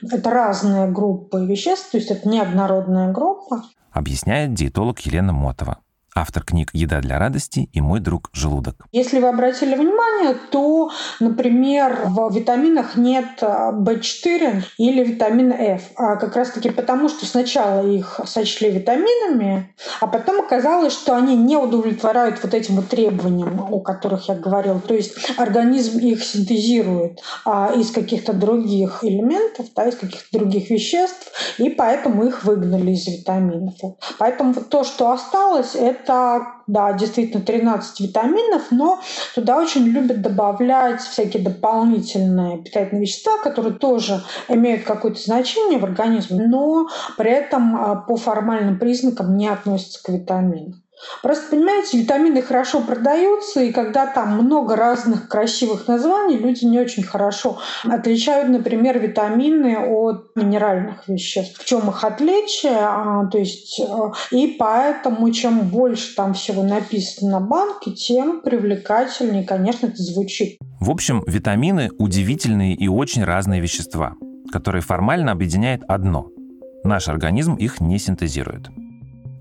Это 0.00 0.30
разные 0.30 0.88
группы 0.88 1.44
веществ, 1.44 1.90
то 1.90 1.98
есть 1.98 2.10
это 2.12 2.28
неоднородная 2.28 3.12
группа. 3.12 3.64
Объясняет 3.90 4.54
диетолог 4.54 5.00
Елена 5.00 5.32
Мотова 5.32 5.78
автор 6.14 6.44
книг 6.44 6.70
«Еда 6.72 7.00
для 7.00 7.18
радости» 7.18 7.68
и 7.72 7.80
«Мой 7.80 8.00
друг 8.00 8.30
желудок». 8.32 8.86
Если 8.92 9.18
вы 9.18 9.28
обратили 9.28 9.74
внимание, 9.74 10.36
то, 10.50 10.90
например, 11.18 12.04
в 12.06 12.32
витаминах 12.32 12.96
нет 12.96 13.42
B4 13.42 13.42
а, 13.42 14.62
или 14.78 15.04
витамина 15.04 15.54
F. 15.54 15.82
А 15.96 16.16
как 16.16 16.36
раз-таки 16.36 16.70
потому, 16.70 17.08
что 17.08 17.26
сначала 17.26 17.86
их 17.86 18.20
сочли 18.26 18.70
витаминами, 18.70 19.74
а 20.00 20.06
потом 20.06 20.40
оказалось, 20.40 20.92
что 20.92 21.16
они 21.16 21.36
не 21.36 21.56
удовлетворяют 21.56 22.42
вот 22.42 22.54
этим 22.54 22.76
вот 22.76 22.88
требованиям, 22.88 23.60
о 23.72 23.80
которых 23.80 24.28
я 24.28 24.36
говорила. 24.36 24.80
То 24.80 24.94
есть 24.94 25.14
организм 25.36 25.98
их 25.98 26.22
синтезирует 26.22 27.20
а, 27.44 27.72
из 27.74 27.90
каких-то 27.90 28.32
других 28.32 29.02
элементов, 29.02 29.66
да, 29.74 29.88
из 29.88 29.96
каких-то 29.96 30.38
других 30.38 30.70
веществ, 30.70 31.32
и 31.58 31.70
поэтому 31.70 32.24
их 32.24 32.44
выгнали 32.44 32.92
из 32.92 33.06
витаминов. 33.08 33.74
Поэтому 34.18 34.54
то, 34.54 34.84
что 34.84 35.10
осталось, 35.10 35.74
это 35.74 36.03
это, 36.04 36.46
да, 36.66 36.92
действительно 36.92 37.42
13 37.42 38.00
витаминов, 38.00 38.70
но 38.70 39.00
туда 39.34 39.58
очень 39.58 39.84
любят 39.84 40.22
добавлять 40.22 41.00
всякие 41.00 41.42
дополнительные 41.42 42.58
питательные 42.58 43.02
вещества, 43.02 43.38
которые 43.42 43.74
тоже 43.74 44.22
имеют 44.48 44.84
какое-то 44.84 45.20
значение 45.20 45.78
в 45.78 45.84
организме, 45.84 46.46
но 46.46 46.88
при 47.16 47.30
этом 47.30 47.76
а, 47.76 47.96
по 47.96 48.16
формальным 48.16 48.78
признакам 48.78 49.36
не 49.36 49.48
относятся 49.48 50.02
к 50.02 50.08
витаминам. 50.10 50.83
Просто, 51.22 51.50
понимаете, 51.50 51.98
витамины 51.98 52.42
хорошо 52.42 52.80
продаются, 52.80 53.62
и 53.62 53.72
когда 53.72 54.06
там 54.06 54.38
много 54.38 54.76
разных 54.76 55.28
красивых 55.28 55.88
названий, 55.88 56.36
люди 56.36 56.64
не 56.64 56.78
очень 56.78 57.02
хорошо 57.02 57.58
отличают, 57.84 58.48
например, 58.48 58.98
витамины 58.98 59.78
от 59.78 60.34
минеральных 60.36 61.08
веществ. 61.08 61.60
В 61.60 61.64
чем 61.64 61.88
их 61.88 62.04
отличие? 62.04 62.76
А, 62.78 63.26
то 63.26 63.38
есть, 63.38 63.80
э, 63.80 63.84
и 64.30 64.56
поэтому, 64.58 65.30
чем 65.32 65.60
больше 65.60 66.14
там 66.14 66.34
всего 66.34 66.62
написано 66.62 67.32
на 67.32 67.40
банке, 67.40 67.92
тем 67.92 68.40
привлекательнее, 68.40 69.44
конечно, 69.44 69.86
это 69.86 70.02
звучит. 70.02 70.58
В 70.80 70.90
общем, 70.90 71.22
витамины– 71.26 71.90
удивительные 71.98 72.74
и 72.74 72.88
очень 72.88 73.24
разные 73.24 73.60
вещества, 73.60 74.14
которые 74.52 74.82
формально 74.82 75.32
объединяет 75.32 75.82
одно– 75.88 76.28
Наш 76.84 77.08
организм 77.08 77.54
их 77.54 77.80
не 77.80 77.98
синтезирует. 77.98 78.68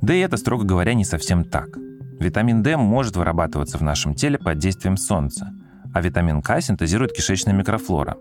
Да 0.04 0.14
и 0.14 0.20
это, 0.20 0.36
строго 0.36 0.66
говоря, 0.66 0.96
не 0.96 1.06
совсем 1.06 1.46
так. 1.46 1.78
Витамин 2.20 2.62
D 2.62 2.76
может 2.76 3.16
вырабатываться 3.16 3.78
в 3.78 3.84
нашем 3.84 4.16
теле 4.16 4.38
под 4.38 4.58
действием 4.58 4.98
солнца, 4.98 5.54
а 5.94 6.02
витамин 6.02 6.42
К 6.42 6.60
синтезирует 6.60 7.14
кишечная 7.14 7.54
микрофлора. 7.54 8.18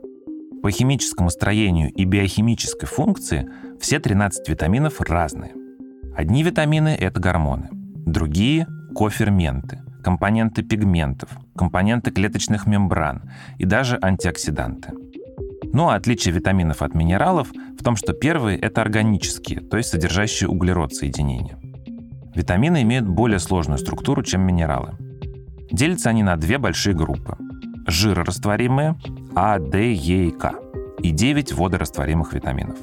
По 0.62 0.70
химическому 0.70 1.28
строению 1.28 1.90
и 1.92 2.04
биохимической 2.04 2.86
функции 2.86 3.50
все 3.80 3.98
13 3.98 4.48
витаминов 4.48 5.00
разные. 5.00 5.54
Одни 6.16 6.44
витамины– 6.44 6.96
это 7.00 7.18
гормоны, 7.18 7.68
другие– 7.72 8.68
коферменты, 8.94 9.82
компоненты 10.04 10.62
пигментов, 10.62 11.30
компоненты 11.56 12.12
клеточных 12.12 12.68
мембран 12.68 13.28
и 13.58 13.64
даже 13.64 13.98
антиоксиданты. 14.00 14.92
Ну 15.72 15.88
а 15.88 15.96
отличие 15.96 16.32
витаминов 16.32 16.80
от 16.80 16.94
минералов 16.94 17.48
в 17.50 17.82
том, 17.82 17.96
что 17.96 18.12
первые– 18.12 18.56
это 18.60 18.82
органические, 18.82 19.58
то 19.62 19.78
есть 19.78 19.88
содержащие 19.88 20.48
углерод 20.48 20.94
соединения. 20.94 21.58
Витамины 22.34 22.82
имеют 22.82 23.06
более 23.06 23.38
сложную 23.38 23.78
структуру, 23.78 24.22
чем 24.22 24.40
минералы. 24.42 24.92
Делятся 25.70 26.10
они 26.10 26.22
на 26.22 26.36
две 26.36 26.58
большие 26.58 26.94
группы. 26.94 27.36
Жирорастворимые 27.86 28.98
А, 29.34 29.58
Д, 29.58 29.92
Е 29.92 30.28
и 30.28 30.30
К 30.30 30.54
и 30.98 31.10
9 31.10 31.52
водорастворимых 31.52 32.32
витаминов. 32.32 32.78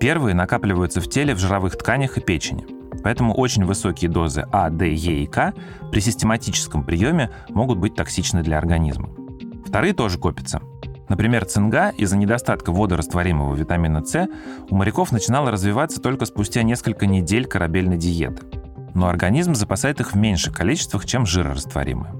Первые 0.00 0.34
накапливаются 0.34 1.00
в 1.00 1.08
теле 1.08 1.34
в 1.34 1.38
жировых 1.38 1.76
тканях 1.76 2.18
и 2.18 2.20
печени, 2.20 2.66
поэтому 3.02 3.34
очень 3.34 3.64
высокие 3.64 4.10
дозы 4.10 4.46
А, 4.50 4.70
Д, 4.70 4.92
Е 4.92 5.22
и 5.22 5.26
К 5.26 5.54
при 5.92 6.00
систематическом 6.00 6.84
приеме 6.84 7.30
могут 7.50 7.78
быть 7.78 7.94
токсичны 7.94 8.42
для 8.42 8.58
организма. 8.58 9.10
Вторые 9.66 9.94
тоже 9.94 10.18
копятся. 10.18 10.60
Например, 11.08 11.44
цинга 11.44 11.90
из-за 11.90 12.16
недостатка 12.16 12.72
водорастворимого 12.72 13.54
витамина 13.54 14.04
С 14.04 14.26
у 14.70 14.74
моряков 14.74 15.12
начинала 15.12 15.50
развиваться 15.50 16.00
только 16.00 16.24
спустя 16.24 16.62
несколько 16.62 17.06
недель 17.06 17.44
корабельной 17.44 17.98
диеты 17.98 18.63
но 18.94 19.08
организм 19.08 19.54
запасает 19.54 20.00
их 20.00 20.12
в 20.12 20.16
меньших 20.16 20.54
количествах, 20.54 21.06
чем 21.06 21.26
жирорастворимые. 21.26 22.14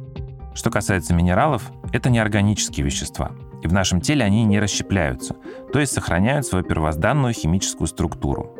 Что 0.55 0.71
касается 0.71 1.15
минералов, 1.15 1.71
это 1.93 2.11
неорганические 2.11 2.85
вещества, 2.85 3.33
и 3.63 3.67
в 3.67 3.73
нашем 3.73 4.01
теле 4.01 4.25
они 4.25 4.45
не 4.45 4.61
расщепляются, 4.61 5.37
то 5.73 5.81
есть 5.81 5.93
сохраняют 5.93 6.47
свою 6.47 6.65
первозданную 6.65 7.33
химическую 7.33 7.89
структуру. 7.89 8.55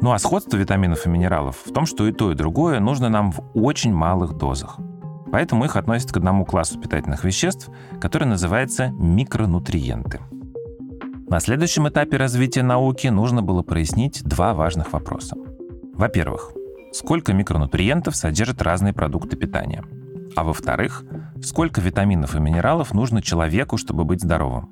Ну 0.00 0.12
а 0.12 0.18
сходство 0.18 0.56
витаминов 0.56 1.06
и 1.06 1.08
минералов 1.08 1.58
в 1.64 1.72
том, 1.72 1.86
что 1.86 2.06
и 2.06 2.12
то, 2.12 2.32
и 2.32 2.34
другое 2.34 2.80
нужно 2.80 3.08
нам 3.08 3.30
в 3.30 3.40
очень 3.54 3.92
малых 3.92 4.34
дозах– 4.36 4.78
Поэтому 5.34 5.64
их 5.64 5.74
относят 5.74 6.12
к 6.12 6.16
одному 6.16 6.44
классу 6.44 6.78
питательных 6.78 7.24
веществ, 7.24 7.68
который 8.00 8.22
называется 8.22 8.90
микронутриенты. 8.90 10.20
На 11.28 11.40
следующем 11.40 11.88
этапе 11.88 12.18
развития 12.18 12.62
науки 12.62 13.08
нужно 13.08 13.42
было 13.42 13.62
прояснить 13.62 14.22
два 14.22 14.54
важных 14.54 14.92
вопроса. 14.92 15.34
Во-первых, 15.94 16.52
сколько 16.94 17.32
микронутриентов 17.32 18.14
содержат 18.14 18.62
разные 18.62 18.92
продукты 18.92 19.36
питания? 19.36 19.84
А 20.36 20.44
во-вторых, 20.44 21.04
сколько 21.42 21.80
витаминов 21.80 22.36
и 22.36 22.40
минералов 22.40 22.94
нужно 22.94 23.20
человеку, 23.20 23.76
чтобы 23.76 24.04
быть 24.04 24.22
здоровым? 24.22 24.68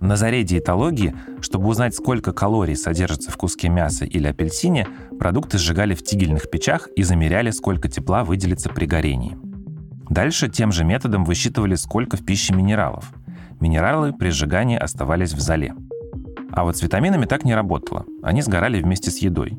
На 0.00 0.16
заре 0.16 0.44
диетологии, 0.44 1.14
чтобы 1.40 1.68
узнать, 1.68 1.94
сколько 1.94 2.32
калорий 2.32 2.76
содержится 2.76 3.32
в 3.32 3.36
куске 3.36 3.68
мяса 3.68 4.04
или 4.04 4.28
апельсине, 4.28 4.86
продукты 5.18 5.58
сжигали 5.58 5.94
в 5.94 6.04
тигельных 6.04 6.48
печах 6.48 6.88
и 6.94 7.02
замеряли, 7.02 7.50
сколько 7.50 7.88
тепла 7.88 8.22
выделится 8.22 8.68
при 8.70 8.86
горении. 8.86 9.36
Дальше 10.08 10.48
тем 10.48 10.70
же 10.70 10.84
методом 10.84 11.24
высчитывали, 11.24 11.74
сколько 11.74 12.16
в 12.16 12.24
пище 12.24 12.54
минералов. 12.54 13.12
Минералы 13.60 14.12
при 14.12 14.30
сжигании 14.30 14.78
оставались 14.78 15.32
в 15.32 15.40
зале. 15.40 15.74
А 16.52 16.62
вот 16.62 16.76
с 16.76 16.82
витаминами 16.82 17.26
так 17.26 17.44
не 17.44 17.54
работало. 17.54 18.06
Они 18.22 18.40
сгорали 18.40 18.80
вместе 18.80 19.10
с 19.10 19.18
едой. 19.18 19.58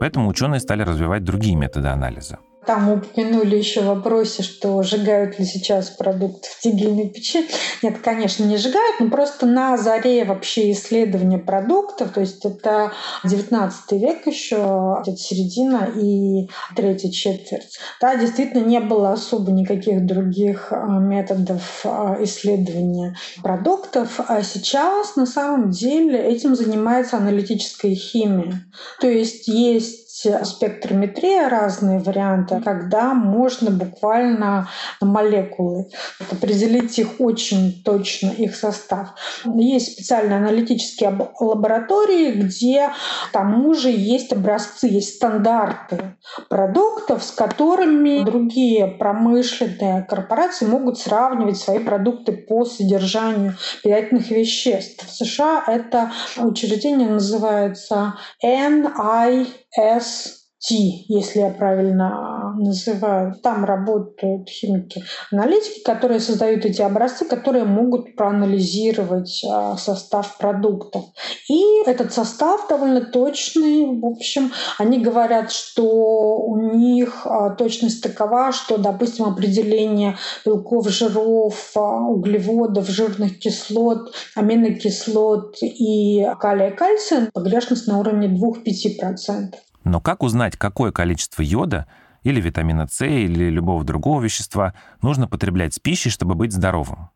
Поэтому 0.00 0.28
ученые 0.28 0.60
стали 0.60 0.82
развивать 0.82 1.24
другие 1.24 1.56
методы 1.56 1.88
анализа. 1.88 2.38
Там 2.66 2.90
упомянули 2.90 3.56
еще 3.56 3.80
в 3.80 3.86
вопросе, 3.86 4.42
что 4.42 4.82
сжигают 4.82 5.38
ли 5.38 5.46
сейчас 5.46 5.90
продукт 5.90 6.44
в 6.44 6.60
тигельной 6.60 7.08
печи. 7.08 7.46
Нет, 7.82 7.98
конечно, 7.98 8.44
не 8.44 8.56
сжигают, 8.56 9.00
но 9.00 9.08
просто 9.08 9.46
на 9.46 9.76
заре 9.78 10.24
вообще 10.24 10.72
исследования 10.72 11.38
продуктов, 11.38 12.12
то 12.12 12.20
есть 12.20 12.44
это 12.44 12.92
19 13.24 13.92
век 13.92 14.26
еще, 14.26 14.98
это 15.00 15.16
середина 15.16 15.88
и 15.96 16.50
третья 16.76 17.10
четверть. 17.10 17.78
Да, 18.00 18.16
действительно 18.16 18.64
не 18.64 18.80
было 18.80 19.12
особо 19.12 19.52
никаких 19.52 20.04
других 20.04 20.68
а, 20.72 20.98
методов 20.98 21.80
а, 21.84 22.18
исследования 22.20 23.16
продуктов. 23.42 24.20
А 24.28 24.42
сейчас 24.42 25.16
на 25.16 25.26
самом 25.26 25.70
деле 25.70 26.18
этим 26.18 26.54
занимается 26.54 27.16
аналитическая 27.16 27.94
химия. 27.94 28.62
То 29.00 29.08
есть 29.08 29.48
есть 29.48 30.07
спектрометрия, 30.44 31.48
разные 31.48 31.98
варианты, 31.98 32.60
когда 32.60 33.14
можно 33.14 33.70
буквально 33.70 34.68
молекулы 35.00 35.88
определить 36.30 36.98
их 36.98 37.20
очень 37.20 37.82
точно, 37.84 38.30
их 38.30 38.56
состав. 38.56 39.14
Есть 39.44 39.92
специальные 39.92 40.38
аналитические 40.38 41.16
лаборатории, 41.40 42.32
где 42.32 42.88
к 43.28 43.32
тому 43.32 43.74
же 43.74 43.90
есть 43.90 44.32
образцы, 44.32 44.86
есть 44.86 45.16
стандарты 45.16 46.16
продуктов, 46.48 47.22
с 47.22 47.30
которыми 47.30 48.24
другие 48.24 48.86
промышленные 48.86 50.02
корпорации 50.02 50.66
могут 50.66 50.98
сравнивать 50.98 51.58
свои 51.58 51.78
продукты 51.78 52.32
по 52.32 52.64
содержанию 52.64 53.54
питательных 53.82 54.30
веществ. 54.30 55.06
В 55.06 55.10
США 55.10 55.64
это 55.66 56.12
учреждение 56.36 57.08
называется 57.08 58.14
NI 58.44 59.46
as 59.76 60.37
T, 60.60 60.74
если 61.08 61.40
я 61.40 61.50
правильно 61.50 62.54
называю. 62.56 63.36
Там 63.42 63.64
работают 63.64 64.48
химики-аналитики, 64.48 65.82
которые 65.84 66.18
создают 66.18 66.64
эти 66.64 66.82
образцы, 66.82 67.24
которые 67.24 67.64
могут 67.64 68.16
проанализировать 68.16 69.44
а, 69.48 69.76
состав 69.76 70.36
продуктов. 70.38 71.04
И 71.48 71.62
этот 71.86 72.12
состав 72.12 72.68
довольно 72.68 73.02
точный. 73.02 74.00
В 74.00 74.04
общем, 74.04 74.52
они 74.78 74.98
говорят, 74.98 75.52
что 75.52 76.38
у 76.38 76.56
них 76.74 77.24
а, 77.24 77.50
точность 77.50 78.02
такова, 78.02 78.52
что, 78.52 78.78
допустим, 78.78 79.26
определение 79.26 80.16
белков, 80.44 80.88
жиров, 80.88 81.70
а, 81.76 82.00
углеводов, 82.00 82.88
жирных 82.88 83.38
кислот, 83.38 84.12
аминокислот 84.34 85.56
и 85.62 86.26
калия-кальция 86.40 87.30
погрешность 87.32 87.86
на 87.86 88.00
уровне 88.00 88.26
2-5%. 88.26 89.54
Но 89.88 90.02
как 90.02 90.22
узнать, 90.22 90.54
какое 90.56 90.92
количество 90.92 91.40
йода 91.40 91.86
или 92.22 92.42
витамина 92.42 92.86
С 92.86 93.06
или 93.06 93.48
любого 93.48 93.84
другого 93.84 94.20
вещества 94.20 94.74
нужно 95.00 95.26
потреблять 95.26 95.72
с 95.72 95.78
пищей, 95.78 96.10
чтобы 96.10 96.34
быть 96.34 96.52
здоровым? 96.52 97.08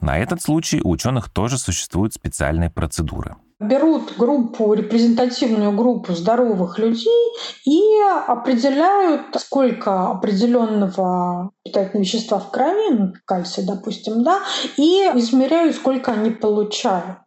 На 0.00 0.16
этот 0.16 0.40
случай 0.40 0.80
у 0.80 0.88
ученых 0.88 1.28
тоже 1.28 1.58
существуют 1.58 2.14
специальные 2.14 2.70
процедуры 2.70 3.36
берут 3.60 4.16
группу, 4.16 4.72
репрезентативную 4.74 5.72
группу 5.72 6.12
здоровых 6.12 6.78
людей 6.78 7.32
и 7.64 7.80
определяют, 8.26 9.22
сколько 9.38 10.08
определенного 10.08 11.50
питательного 11.64 12.04
вещества 12.04 12.38
в 12.38 12.50
крови, 12.50 12.90
ну, 12.90 13.12
кальция, 13.24 13.64
допустим, 13.66 14.22
да, 14.22 14.40
и 14.76 15.10
измеряют, 15.14 15.76
сколько 15.76 16.12
они 16.12 16.30
получают. 16.30 17.18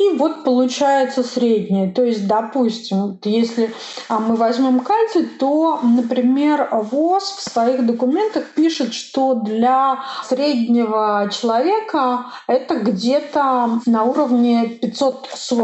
И 0.00 0.16
вот 0.16 0.44
получается 0.44 1.22
среднее. 1.22 1.92
То 1.92 2.02
есть, 2.02 2.26
допустим, 2.26 3.18
если 3.24 3.72
а, 4.08 4.18
мы 4.18 4.36
возьмем 4.36 4.80
кальций, 4.80 5.26
то, 5.38 5.80
например, 5.82 6.68
ВОЗ 6.72 7.24
в 7.24 7.50
своих 7.50 7.86
документах 7.86 8.46
пишет, 8.54 8.94
что 8.94 9.34
для 9.34 10.00
среднего 10.24 11.28
человека 11.30 12.26
это 12.46 12.80
где-то 12.80 13.80
на 13.86 14.04
уровне 14.04 14.66
540 14.80 15.57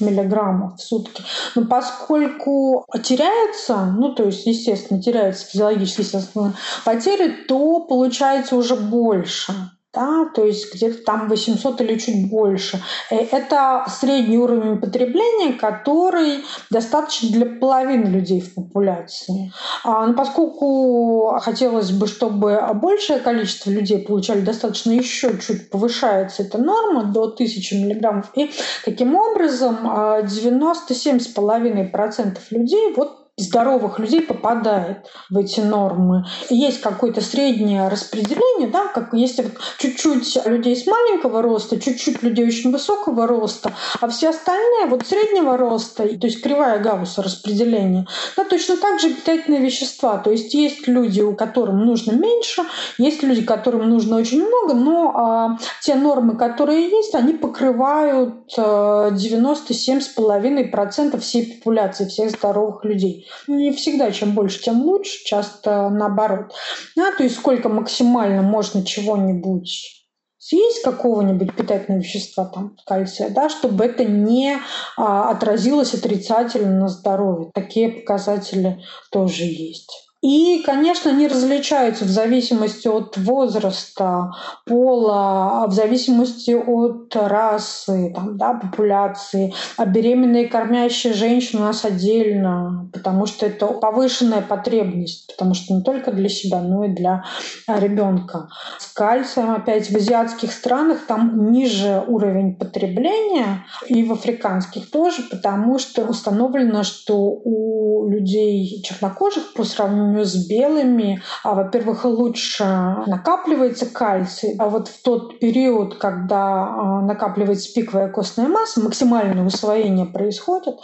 миллиграммов 0.00 0.78
в 0.78 0.82
сутки. 0.82 1.22
Но 1.54 1.64
поскольку 1.64 2.86
теряется, 3.02 3.76
ну 3.96 4.14
то 4.14 4.24
есть, 4.24 4.46
естественно, 4.46 5.02
теряется 5.02 5.46
физиологически 5.46 6.00
естественно, 6.00 6.54
потери, 6.84 7.28
то 7.46 7.80
получается 7.80 8.56
уже 8.56 8.76
больше 8.76 9.52
да, 9.96 10.28
то 10.34 10.44
есть 10.44 10.74
где-то 10.74 11.02
там 11.02 11.28
800 11.28 11.80
или 11.80 11.98
чуть 11.98 12.28
больше. 12.28 12.80
Э, 13.10 13.16
это 13.16 13.84
средний 13.88 14.38
уровень 14.38 14.78
потребления, 14.78 15.54
который 15.54 16.44
достаточно 16.70 17.30
для 17.30 17.46
половины 17.46 18.04
людей 18.04 18.42
в 18.42 18.54
популяции. 18.54 19.50
А, 19.84 20.06
но 20.06 20.12
поскольку 20.12 21.38
хотелось 21.40 21.90
бы, 21.90 22.06
чтобы 22.06 22.60
большее 22.74 23.20
количество 23.20 23.70
людей 23.70 23.98
получали 23.98 24.42
достаточно 24.42 24.92
еще 24.92 25.38
чуть 25.38 25.70
повышается 25.70 26.42
эта 26.42 26.58
норма 26.58 27.04
до 27.04 27.22
1000 27.24 27.76
миллиграммов, 27.76 28.30
и 28.34 28.50
таким 28.84 29.16
образом 29.16 29.78
97,5% 29.86 32.36
а, 32.36 32.40
людей 32.50 32.92
вот 32.94 33.25
здоровых 33.36 33.98
людей 33.98 34.22
попадает 34.22 35.06
в 35.28 35.36
эти 35.36 35.60
нормы. 35.60 36.24
Есть 36.48 36.80
какое-то 36.80 37.20
среднее 37.20 37.88
распределение, 37.88 38.68
да, 38.68 38.86
как 38.88 39.12
если 39.12 39.50
чуть-чуть 39.78 40.38
людей 40.46 40.74
с 40.74 40.86
маленького 40.86 41.42
роста, 41.42 41.78
чуть-чуть 41.78 42.22
людей 42.22 42.46
очень 42.46 42.72
высокого 42.72 43.26
роста, 43.26 43.74
а 44.00 44.08
все 44.08 44.30
остальные 44.30 44.86
вот 44.86 45.06
среднего 45.06 45.58
роста, 45.58 46.08
то 46.08 46.26
есть 46.26 46.42
кривая 46.42 46.78
Гаусса 46.78 47.22
распределения, 47.22 48.06
да, 48.36 48.44
точно 48.44 48.78
так 48.78 49.00
же 49.00 49.10
питательные 49.10 49.60
вещества. 49.60 50.16
То 50.16 50.30
есть 50.30 50.54
есть 50.54 50.88
люди, 50.88 51.20
у 51.20 51.34
которых 51.34 51.74
нужно 51.74 52.12
меньше, 52.12 52.62
есть 52.96 53.22
люди, 53.22 53.42
которым 53.42 53.90
нужно 53.90 54.16
очень 54.16 54.46
много, 54.46 54.72
но 54.72 55.12
а, 55.14 55.58
те 55.82 55.94
нормы, 55.94 56.38
которые 56.38 56.88
есть, 56.88 57.14
они 57.14 57.34
покрывают 57.34 58.50
а, 58.56 59.10
97,5% 59.10 61.20
всей 61.20 61.54
популяции, 61.54 62.06
всех 62.06 62.30
здоровых 62.30 62.82
людей. 62.84 63.25
Не 63.46 63.72
всегда 63.72 64.10
чем 64.10 64.32
больше, 64.32 64.62
тем 64.62 64.82
лучше, 64.82 65.24
часто 65.24 65.88
наоборот. 65.88 66.52
Да, 66.96 67.12
то 67.12 67.22
есть 67.22 67.36
сколько 67.36 67.68
максимально 67.68 68.42
можно 68.42 68.84
чего-нибудь 68.84 69.96
съесть 70.38 70.82
какого-нибудь 70.82 71.56
питательного 71.56 72.02
вещества, 72.02 72.44
там, 72.44 72.76
кальция, 72.86 73.30
да, 73.30 73.48
чтобы 73.48 73.84
это 73.84 74.04
не 74.04 74.58
а, 74.96 75.30
отразилось 75.30 75.94
отрицательно 75.94 76.82
на 76.82 76.88
здоровье. 76.88 77.50
Такие 77.52 77.88
показатели 77.90 78.80
тоже 79.10 79.42
есть. 79.42 80.05
И, 80.26 80.60
конечно, 80.66 81.12
они 81.12 81.28
различаются 81.28 82.04
в 82.04 82.08
зависимости 82.08 82.88
от 82.88 83.16
возраста, 83.16 84.32
пола, 84.64 85.66
в 85.68 85.72
зависимости 85.72 86.50
от 86.50 87.14
расы, 87.14 88.12
там, 88.12 88.36
да, 88.36 88.54
популяции. 88.54 89.54
А 89.76 89.86
беременные 89.86 90.48
кормящие 90.48 91.12
женщины 91.12 91.62
у 91.62 91.64
нас 91.66 91.84
отдельно, 91.84 92.90
потому 92.92 93.26
что 93.26 93.46
это 93.46 93.68
повышенная 93.68 94.42
потребность, 94.42 95.32
потому 95.32 95.54
что 95.54 95.74
не 95.74 95.82
только 95.84 96.10
для 96.10 96.28
себя, 96.28 96.60
но 96.60 96.86
и 96.86 96.88
для 96.88 97.22
ребенка. 97.68 98.48
С 98.80 98.92
кальцием, 98.92 99.52
опять, 99.52 99.92
в 99.92 99.96
азиатских 99.96 100.50
странах 100.50 101.06
там 101.06 101.52
ниже 101.52 102.02
уровень 102.04 102.56
потребления, 102.56 103.64
и 103.86 104.02
в 104.02 104.10
африканских 104.10 104.90
тоже, 104.90 105.22
потому 105.30 105.78
что 105.78 106.02
установлено, 106.02 106.82
что 106.82 107.16
у 107.16 108.08
людей 108.10 108.82
чернокожих 108.82 109.52
по 109.54 109.62
сравнению 109.62 110.15
например, 110.16 110.26
с 110.26 110.48
белыми, 110.48 111.22
а, 111.42 111.54
во-первых, 111.54 112.04
лучше 112.04 112.64
накапливается 113.06 113.86
кальций, 113.86 114.54
а 114.58 114.68
вот 114.68 114.88
в 114.88 115.02
тот 115.02 115.38
период, 115.38 115.96
когда 115.96 116.66
а, 116.66 117.00
накапливается 117.02 117.72
пиковая 117.74 118.08
костная 118.08 118.48
масса, 118.48 118.80
максимальное 118.80 119.44
усвоение 119.44 120.06
происходит, 120.06 120.76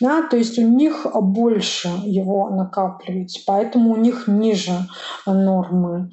да, 0.00 0.22
то 0.22 0.36
есть 0.36 0.58
у 0.58 0.62
них 0.62 1.06
больше 1.14 1.88
его 2.04 2.50
накапливается, 2.50 3.40
поэтому 3.46 3.92
у 3.92 3.96
них 3.96 4.26
ниже 4.26 4.72
нормы. 5.26 6.10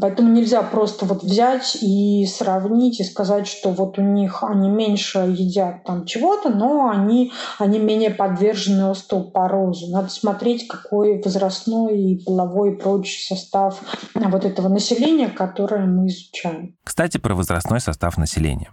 Поэтому 0.00 0.30
нельзя 0.30 0.62
просто 0.62 1.06
вот 1.06 1.22
взять 1.22 1.78
и 1.80 2.26
сравнить 2.26 3.00
и 3.00 3.04
сказать, 3.04 3.46
что 3.46 3.70
вот 3.70 3.98
у 3.98 4.02
них 4.02 4.42
они 4.42 4.68
меньше 4.68 5.18
едят 5.18 5.84
там 5.84 6.04
чего-то, 6.04 6.50
но 6.50 6.88
они, 6.90 7.32
они 7.58 7.78
менее 7.78 8.10
подвержены 8.10 8.90
остеопорозу. 8.90 9.90
Надо 9.90 10.08
смотреть, 10.08 10.68
какой 10.68 11.20
возрастной 11.22 11.98
и 11.98 12.19
половой 12.24 12.72
и 12.72 12.76
прочий 12.76 13.22
состав 13.22 13.80
вот 14.14 14.44
этого 14.44 14.68
населения, 14.68 15.28
которое 15.28 15.86
мы 15.86 16.08
изучаем. 16.08 16.76
Кстати, 16.84 17.18
про 17.18 17.34
возрастной 17.34 17.80
состав 17.80 18.16
населения. 18.18 18.70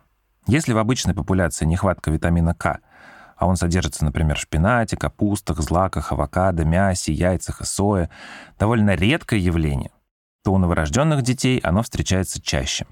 Если 0.47 0.73
в 0.73 0.77
обычной 0.77 1.13
популяции 1.13 1.65
нехватка 1.65 2.09
витамина 2.09 2.53
К, 2.53 2.79
а 3.35 3.47
он 3.47 3.55
содержится, 3.55 4.03
например, 4.03 4.37
в 4.37 4.41
шпинате, 4.41 4.97
капустах, 4.97 5.59
злаках, 5.61 6.11
авокадо, 6.11 6.65
мясе, 6.65 7.13
яйцах 7.13 7.61
и 7.61 7.65
сое, 7.65 8.09
довольно 8.57 8.95
редкое 8.95 9.39
явление, 9.39 9.91
то 10.43 10.53
у 10.53 10.57
новорожденных 10.57 11.21
детей 11.21 11.59
оно 11.59 11.83
встречается 11.83 12.41
чаще. 12.41 12.87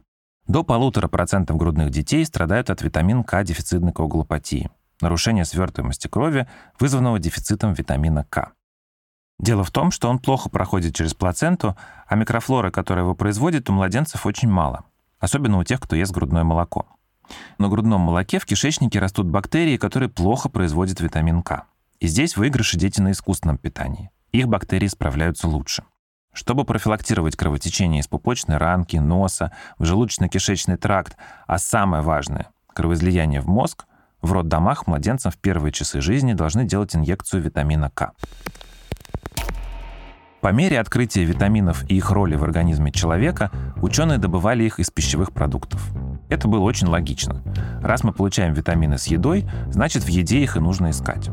До 0.47 0.63
полутора 0.63 1.07
процентов 1.07 1.57
грудных 1.57 1.89
детей 1.89 2.23
страдают 2.25 2.69
от 2.69 2.81
витамин 2.81 3.23
К 3.23 3.43
дефицитной 3.43 3.93
коагулопатии, 3.93 4.69
нарушения 5.01 5.45
свертываемости 5.45 6.07
крови, 6.07 6.47
вызванного 6.79 7.17
дефицитом 7.17 7.73
витамина 7.73 8.25
К. 8.25 8.51
Дело 9.39 9.63
в 9.63 9.71
том, 9.71 9.91
что 9.91 10.09
он 10.09 10.19
плохо 10.19 10.49
проходит 10.49 10.95
через 10.95 11.13
плаценту, 11.13 11.75
а 12.07 12.15
микрофлора, 12.15 12.71
которая 12.71 13.03
его 13.03 13.15
производит, 13.15 13.69
у 13.69 13.73
младенцев 13.73 14.25
очень 14.25 14.49
мало, 14.49 14.85
особенно 15.19 15.57
у 15.57 15.63
тех, 15.63 15.79
кто 15.79 15.95
ест 15.95 16.13
грудное 16.13 16.43
молоко. 16.43 16.87
На 17.57 17.67
грудном 17.67 18.01
молоке 18.01 18.39
в 18.39 18.45
кишечнике 18.45 18.99
растут 18.99 19.27
бактерии, 19.27 19.77
которые 19.77 20.09
плохо 20.09 20.49
производят 20.49 20.99
витамин 20.99 21.41
К. 21.41 21.65
И 21.99 22.07
здесь 22.07 22.37
выигрыши 22.37 22.77
дети 22.77 23.01
на 23.01 23.11
искусственном 23.11 23.57
питании. 23.57 24.11
Их 24.31 24.47
бактерии 24.47 24.87
справляются 24.87 25.47
лучше. 25.47 25.83
Чтобы 26.33 26.65
профилактировать 26.65 27.37
кровотечение 27.37 28.01
из 28.01 28.07
пупочной 28.07 28.57
ранки, 28.57 28.97
носа, 28.97 29.53
в 29.77 29.83
желудочно-кишечный 29.83 30.75
тракт, 30.75 31.15
а 31.47 31.57
самое 31.57 32.03
важное— 32.03 32.49
кровоизлияние 32.73 33.39
в 33.39 33.47
мозг, 33.47 33.85
в 34.21 34.33
роддомах 34.33 34.87
младенцам 34.87 35.31
в 35.31 35.37
первые 35.37 35.71
часы 35.71 36.01
жизни 36.01 36.33
должны 36.33 36.65
делать 36.65 36.95
инъекцию 36.95 37.41
витамина 37.41 37.89
К. 37.89 38.11
По 40.45 40.51
мере 40.51 40.79
открытия 40.79 41.23
витаминов 41.23 41.89
и 41.89 41.95
их 41.95 42.11
роли 42.11 42.35
в 42.35 42.43
организме 42.43 42.91
человека, 42.91 43.49
ученые 43.81 44.19
добывали 44.19 44.63
их 44.63 44.79
из 44.79 44.91
пищевых 44.91 45.31
продуктов. 45.31 45.81
Это 46.29 46.47
было 46.47 46.61
очень 46.61 46.85
логично. 46.85 47.41
Раз 47.81 48.03
мы 48.03 48.13
получаем 48.13 48.53
витамины 48.53 48.99
с 48.99 49.07
едой, 49.07 49.49
значит 49.71 50.03
в 50.03 50.07
еде 50.07 50.43
их 50.43 50.55
и 50.55 50.59
нужно 50.59 50.91
искать. 50.91 51.29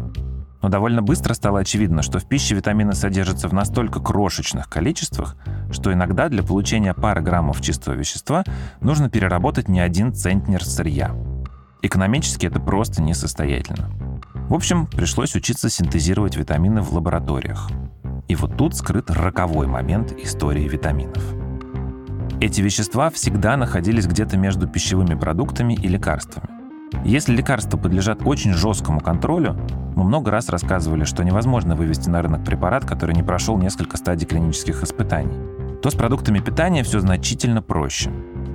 Но 0.63 0.71
довольно 0.71 1.03
быстро 1.03 1.35
стало 1.35 1.59
очевидно, 1.59 2.01
что 2.01 2.21
в 2.21 2.25
пище 2.25 2.55
витамины 2.55 2.95
содержатся 2.95 3.49
в 3.49 3.53
настолько 3.53 4.01
крошечных 4.01 4.71
количествах, 4.71 5.37
что 5.71 5.93
иногда 5.93 6.31
для 6.31 6.43
получения 6.43 6.95
пары 6.95 7.21
граммов 7.21 7.61
чистого 7.61 7.95
вещества 7.95 8.45
нужно 8.81 9.11
переработать 9.11 9.69
не 9.69 9.81
один 9.81 10.15
центнер 10.15 10.65
сырья. 10.65 11.15
Экономически 11.83 12.47
это 12.47 12.61
просто 12.61 13.03
несостоятельно. 13.03 13.91
В 14.35 14.55
общем, 14.55 14.87
пришлось 14.87 15.35
учиться 15.35 15.69
синтезировать 15.69 16.37
витамины 16.37 16.83
в 16.83 16.93
лабораториях. 16.93 17.71
И 18.29 18.35
вот 18.35 18.57
тут 18.57 18.75
скрыт 18.77 19.11
роковой 19.11 19.67
момент 19.67 20.13
истории 20.13 20.69
витаминов. 20.69 21.23
Эти 22.41 22.61
вещества 22.61 23.11
всегда 23.11 23.57
находились 23.57 24.07
где-то 24.07 24.37
между 24.37 24.67
пищевыми 24.67 25.15
продуктами 25.15 25.75
и 25.75 25.87
лекарствами. 25.87 26.49
Если 27.05 27.35
лекарства 27.35 27.79
подлежат 27.79 28.27
очень 28.27 28.53
жесткому 28.53 29.01
контролю, 29.01 29.57
мы 29.97 30.05
много 30.05 30.31
раз 30.31 30.49
рассказывали, 30.49 31.05
что 31.05 31.25
невозможно 31.25 31.75
вывести 31.75 32.09
на 32.09 32.23
рынок 32.23 32.45
препарат, 32.45 32.85
который 32.85 33.15
не 33.15 33.23
прошел 33.23 33.59
несколько 33.59 33.97
стадий 33.97 34.27
клинических 34.27 34.83
испытаний, 34.83 35.37
то 35.83 35.91
с 35.91 35.95
продуктами 35.95 36.39
питания 36.39 36.83
все 36.83 37.01
значительно 37.01 37.63
проще. 37.63 38.11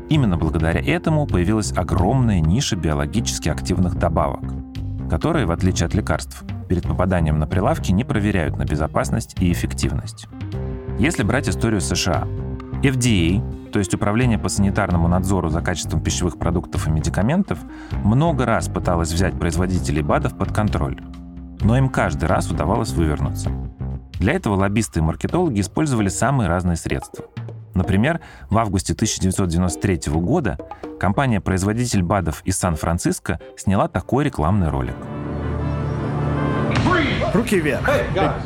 Именно 0.09 0.37
благодаря 0.37 0.79
этому 0.79 1.27
появилась 1.27 1.73
огромная 1.73 2.39
ниша 2.39 2.75
биологически 2.75 3.49
активных 3.49 3.95
добавок, 3.95 4.43
которые, 5.09 5.45
в 5.45 5.51
отличие 5.51 5.87
от 5.87 5.93
лекарств, 5.93 6.43
перед 6.67 6.83
попаданием 6.83 7.39
на 7.39 7.47
прилавки 7.47 7.91
не 7.91 8.03
проверяют 8.03 8.57
на 8.57 8.65
безопасность 8.65 9.35
и 9.39 9.51
эффективность. 9.51 10.27
Если 10.99 11.23
брать 11.23 11.49
историю 11.49 11.81
США, 11.81 12.27
FDA, 12.83 13.71
то 13.71 13.79
есть 13.79 13.93
Управление 13.93 14.39
по 14.39 14.49
санитарному 14.49 15.07
надзору 15.07 15.49
за 15.49 15.61
качеством 15.61 16.01
пищевых 16.01 16.37
продуктов 16.37 16.87
и 16.87 16.91
медикаментов, 16.91 17.59
много 18.03 18.45
раз 18.45 18.67
пыталось 18.67 19.11
взять 19.11 19.37
производителей 19.37 20.01
БАДов 20.01 20.37
под 20.37 20.53
контроль. 20.53 20.99
Но 21.61 21.77
им 21.77 21.89
каждый 21.89 22.25
раз 22.25 22.49
удавалось 22.49 22.91
вывернуться. 22.91 23.51
Для 24.19 24.33
этого 24.33 24.55
лоббисты 24.55 24.99
и 24.99 25.03
маркетологи 25.03 25.59
использовали 25.59 26.09
самые 26.09 26.49
разные 26.49 26.75
средства. 26.75 27.25
Например, 27.77 28.19
в 28.49 28.57
августе 28.57 28.93
1993 28.93 30.11
года 30.13 30.57
компания-производитель 30.99 32.01
БАДов 32.01 32.41
из 32.43 32.57
Сан-Франциско 32.57 33.39
сняла 33.55 33.87
такой 33.87 34.25
рекламный 34.25 34.69
ролик– 34.69 34.95
Руки 37.37 37.59
вверх. 37.59 37.87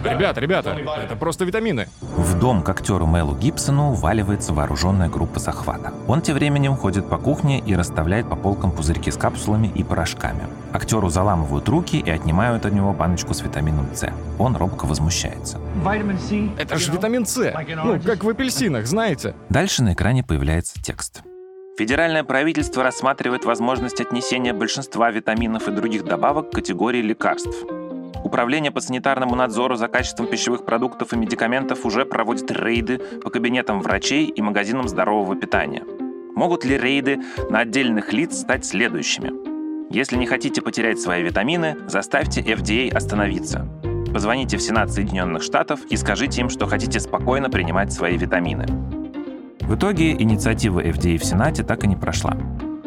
Ребята, 0.03 0.41
ребята, 0.41 0.77
это 1.01 1.15
просто 1.15 1.45
витамины. 1.45 1.87
В 2.01 2.37
дом 2.37 2.61
к 2.61 2.67
актеру 2.67 3.07
Мелу 3.07 3.33
Гибсону 3.35 3.91
уваливается 3.91 4.53
вооруженная 4.53 5.07
группа 5.07 5.39
захвата. 5.39 5.93
Он 6.09 6.21
тем 6.21 6.35
временем 6.35 6.75
ходит 6.75 7.07
по 7.07 7.17
кухне 7.17 7.59
и 7.59 7.73
расставляет 7.73 8.27
по 8.27 8.35
полкам 8.35 8.73
пузырьки 8.73 9.09
с 9.09 9.15
капсулами 9.15 9.71
и 9.73 9.85
порошками. 9.85 10.43
Актеру 10.73 11.07
заламывают 11.07 11.69
руки 11.69 11.99
и 11.99 12.09
отнимают 12.09 12.65
от 12.65 12.73
него 12.73 12.91
баночку 12.91 13.33
с 13.33 13.41
витамином 13.41 13.87
С. 13.93 14.09
Он 14.37 14.57
робко 14.57 14.83
возмущается. 14.83 15.57
Это 16.57 16.77
же 16.77 16.91
витамин 16.91 17.25
С. 17.25 17.53
Ну, 17.85 17.97
как 18.01 18.25
в 18.25 18.29
апельсинах, 18.29 18.87
знаете. 18.87 19.35
Дальше 19.47 19.83
на 19.83 19.93
экране 19.93 20.21
появляется 20.21 20.83
текст. 20.83 21.21
Федеральное 21.77 22.25
правительство 22.25 22.83
рассматривает 22.83 23.45
возможность 23.45 24.01
отнесения 24.01 24.53
большинства 24.53 25.09
витаминов 25.11 25.69
и 25.69 25.71
других 25.71 26.03
добавок 26.03 26.49
к 26.49 26.55
категории 26.55 27.01
лекарств. 27.01 27.55
Управление 28.23 28.71
по 28.71 28.81
санитарному 28.81 29.35
надзору 29.35 29.75
за 29.75 29.87
качеством 29.87 30.27
пищевых 30.27 30.65
продуктов 30.65 31.13
и 31.13 31.17
медикаментов 31.17 31.85
уже 31.85 32.05
проводит 32.05 32.51
рейды 32.51 32.99
по 33.23 33.29
кабинетам 33.29 33.81
врачей 33.81 34.25
и 34.25 34.41
магазинам 34.41 34.87
здорового 34.87 35.35
питания. 35.35 35.83
Могут 36.35 36.63
ли 36.63 36.77
рейды 36.77 37.19
на 37.49 37.59
отдельных 37.59 38.13
лиц 38.13 38.39
стать 38.39 38.65
следующими? 38.65 39.31
Если 39.93 40.15
не 40.15 40.25
хотите 40.25 40.61
потерять 40.61 41.01
свои 41.01 41.21
витамины, 41.21 41.77
заставьте 41.87 42.41
FDA 42.41 42.93
остановиться. 42.95 43.67
Позвоните 44.13 44.57
в 44.57 44.61
Сенат 44.61 44.91
Соединенных 44.91 45.43
Штатов 45.43 45.81
и 45.89 45.97
скажите 45.97 46.41
им, 46.41 46.49
что 46.49 46.67
хотите 46.67 46.99
спокойно 46.99 47.49
принимать 47.49 47.91
свои 47.91 48.17
витамины. 48.17 48.65
В 49.61 49.75
итоге 49.75 50.11
инициатива 50.11 50.81
FDA 50.81 51.17
в 51.17 51.25
Сенате 51.25 51.63
так 51.63 51.83
и 51.83 51.87
не 51.87 51.95
прошла. 51.95 52.37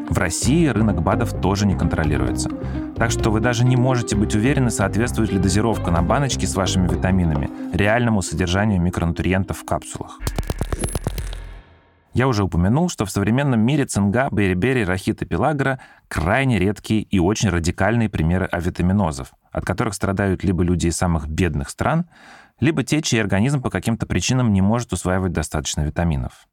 В 0.09 0.19
России 0.19 0.67
рынок 0.67 1.03
БАДов 1.03 1.41
тоже 1.41 1.67
не 1.67 1.77
контролируется. 1.77 2.51
Так 2.97 3.11
что 3.11 3.31
вы 3.31 3.41
даже 3.41 3.65
не 3.65 3.77
можете 3.77 4.17
быть 4.17 4.35
уверены, 4.35 4.71
соответствует 4.71 5.33
ли 5.33 5.39
дозировка 5.39 5.91
на 5.91 6.03
баночке 6.03 6.47
с 6.47 6.55
вашими 6.55 6.87
витаминами 6.87 7.51
реальному 7.73 8.23
содержанию 8.23 8.81
микронутриентов 8.81 9.59
в 9.59 9.65
капсулах. 9.65 10.21
Я 12.15 12.29
уже 12.29 12.45
упомянул, 12.45 12.89
что 12.89 13.05
в 13.05 13.11
современном 13.11 13.59
мире 13.61 13.87
цинга, 13.87 14.29
бери-бери, 14.31 14.85
рахит 14.85 15.23
и 15.23 15.27
пелагра— 15.27 15.81
крайне 16.09 16.61
редкие 16.61 17.03
и 17.03 17.19
очень 17.19 17.49
радикальные 17.49 18.09
примеры 18.09 18.47
авитаминозов, 18.47 19.33
от 19.51 19.65
которых 19.65 19.95
страдают 19.95 20.45
либо 20.45 20.63
люди 20.63 20.87
из 20.87 20.97
самых 20.97 21.27
бедных 21.27 21.69
стран, 21.69 22.07
либо 22.61 22.85
те, 22.85 23.03
чей 23.03 23.21
организм 23.21 23.63
по 23.63 23.71
каким-то 23.71 24.07
причинам 24.07 24.53
не 24.53 24.61
может 24.61 24.93
усваивать 24.93 25.33
достаточно 25.33 25.81
витаминов. 25.81 26.47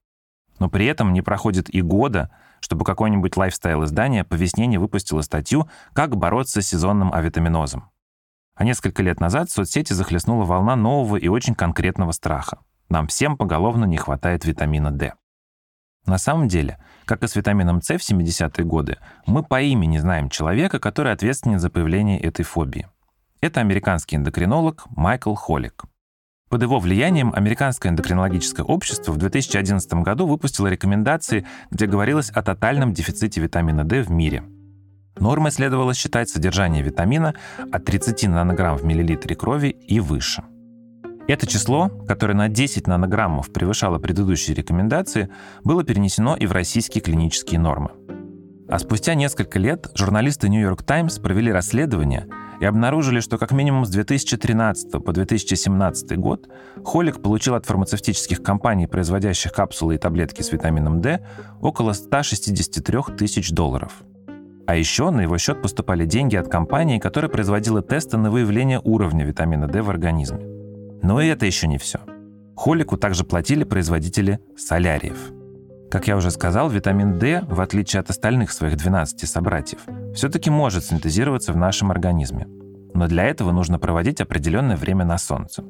Но 0.58 0.68
при 0.68 0.88
этом 0.88 1.14
не 1.14 1.22
проходит 1.22 1.74
и 1.74 1.82
года, 1.82 2.32
чтобы 2.62 2.86
какое-нибудь 2.86 3.36
лайфстайл-издание 3.36 4.24
по 4.24 4.36
весне 4.36 4.68
не 4.68 4.78
выпустило 4.78 5.22
статью 5.22 5.68
«Как 5.94 6.16
бороться 6.16 6.62
с 6.62 6.68
сезонным 6.68 7.14
авитаминозом». 7.14 7.90
А 8.56 8.64
несколько 8.64 9.04
лет 9.04 9.20
назад 9.20 9.50
в 9.50 9.54
соцсети 9.54 9.92
захлестнула 9.92 10.46
волна 10.46 10.76
нового 10.76 11.18
и 11.18 11.28
очень 11.28 11.56
конкретного 11.56 12.12
страха. 12.14 12.60
Нам 12.90 13.08
всем 13.08 13.36
поголовно 13.36 13.86
не 13.86 13.98
хватает 13.98 14.46
витамина 14.46 14.92
D. 14.92 15.14
На 16.06 16.18
самом 16.18 16.48
деле, 16.48 16.78
как 17.06 17.24
и 17.24 17.28
с 17.28 17.36
витамином 17.36 17.82
С 17.82 17.98
в 17.98 18.02
70-е 18.02 18.66
годы, 18.66 18.98
мы 19.26 19.44
по 19.44 19.62
имени 19.62 19.98
знаем 19.98 20.30
человека, 20.30 20.80
который 20.80 21.12
ответственен 21.12 21.60
за 21.60 21.70
появление 21.70 22.20
этой 22.20 22.44
фобии. 22.44 22.88
Это 23.40 23.60
американский 23.60 24.16
эндокринолог 24.16 24.86
Майкл 24.90 25.34
Холик. 25.36 25.86
Под 26.52 26.62
его 26.64 26.80
влиянием 26.80 27.32
Американское 27.34 27.90
эндокринологическое 27.94 28.66
общество 28.66 29.14
в 29.14 29.18
2011 29.18 29.94
году 30.04 30.28
выпустило 30.28 30.68
рекомендации, 30.68 31.48
где 31.72 31.86
говорилось 31.86 32.30
о 32.30 32.44
тотальном 32.44 32.94
дефиците 32.94 33.40
витамина 33.40 33.86
D 33.86 34.02
в 34.02 34.12
мире. 34.12 34.44
Нормой 35.18 35.52
следовало 35.52 35.94
считать 35.94 36.30
содержание 36.30 36.84
витамина 36.84 37.36
от 37.72 37.86
30 37.86 38.28
нанограмм 38.28 38.76
в 38.76 38.84
миллилитре 38.84 39.34
крови 39.34 39.70
и 39.70 40.02
выше. 40.02 40.44
Это 41.30 41.48
число, 41.48 41.88
которое 42.06 42.34
на 42.34 42.50
10 42.50 42.86
нанограммов 42.86 43.54
превышало 43.54 43.98
предыдущие 43.98 44.54
рекомендации, 44.54 45.30
было 45.64 45.86
перенесено 45.86 46.36
и 46.36 46.48
в 46.48 46.52
российские 46.52 47.02
клинические 47.02 47.62
нормы. 47.62 47.92
А 48.68 48.78
спустя 48.78 49.14
несколько 49.14 49.58
лет 49.58 49.90
журналисты 49.96 50.50
New 50.50 50.62
York 50.62 50.84
Times 50.84 51.18
провели 51.20 51.50
расследование 51.50 52.28
и 52.62 52.66
обнаружили, 52.66 53.20
что 53.22 53.40
как 53.40 53.52
минимум 53.52 53.86
с 53.86 53.90
2013 53.90 55.04
по 55.04 55.12
2017 55.12 56.18
год 56.18 56.48
Холик 56.84 57.20
получил 57.20 57.56
от 57.56 57.66
фармацевтических 57.66 58.44
компаний, 58.44 58.86
производящих 58.86 59.52
капсулы 59.52 59.96
и 59.96 59.98
таблетки 59.98 60.44
с 60.44 60.52
витамином 60.52 61.02
D, 61.02 61.26
около 61.60 61.94
163 61.94 63.18
тысяч 63.18 63.52
долларов. 63.52 64.04
А 64.68 64.76
еще 64.76 65.10
на 65.10 65.22
его 65.22 65.40
счет 65.40 65.62
поступали 65.64 66.06
деньги 66.06 66.36
от 66.36 66.50
компании, 66.50 67.00
которая 67.00 67.32
производила 67.32 67.82
тесты 67.82 68.18
на 68.18 68.30
выявление 68.30 68.80
уровня 68.84 69.26
витамина 69.26 69.68
D 69.68 69.82
в 69.82 69.90
организме. 69.90 70.40
Но 71.02 71.20
и 71.20 71.28
это 71.28 71.48
еще 71.48 71.68
не 71.68 71.80
все. 71.80 72.00
Холику 72.56 72.96
также 72.96 73.24
платили 73.24 73.64
производители 73.64 74.40
соляриев– 74.56 75.32
как 75.92 76.08
я 76.08 76.16
уже 76.16 76.32
сказал, 76.32 76.70
витамин 76.70 77.20
D, 77.20 77.42
в 77.42 77.60
отличие 77.60 78.00
от 78.00 78.10
остальных 78.10 78.54
своих 78.54 78.78
12 78.78 79.30
собратьев, 79.30 79.82
все-таки 80.16 80.50
может 80.50 80.86
синтезироваться 80.86 81.52
в 81.52 81.58
нашем 81.58 81.92
организме. 81.92 82.48
Но 82.94 83.08
для 83.08 83.26
этого 83.26 83.52
нужно 83.52 83.78
проводить 83.78 84.22
определенное 84.22 84.78
время 84.78 85.04
на 85.04 85.18
солнце. 85.18 85.66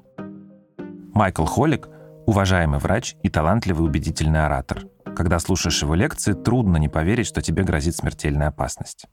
Майкл 1.14 1.46
Холик– 1.46 1.90
уважаемый 2.28 2.80
врач 2.80 3.16
и 3.24 3.30
талантливый 3.30 3.84
убедительный 3.84 4.46
оратор. 4.46 4.84
Когда 5.16 5.40
слушаешь 5.40 5.82
его 5.82 5.96
лекции, 5.96 6.34
трудно 6.34 6.78
не 6.78 6.88
поверить, 6.88 7.26
что 7.26 7.42
тебе 7.42 7.64
грозит 7.64 7.96
смертельная 7.96 8.50
опасность. 8.50 9.08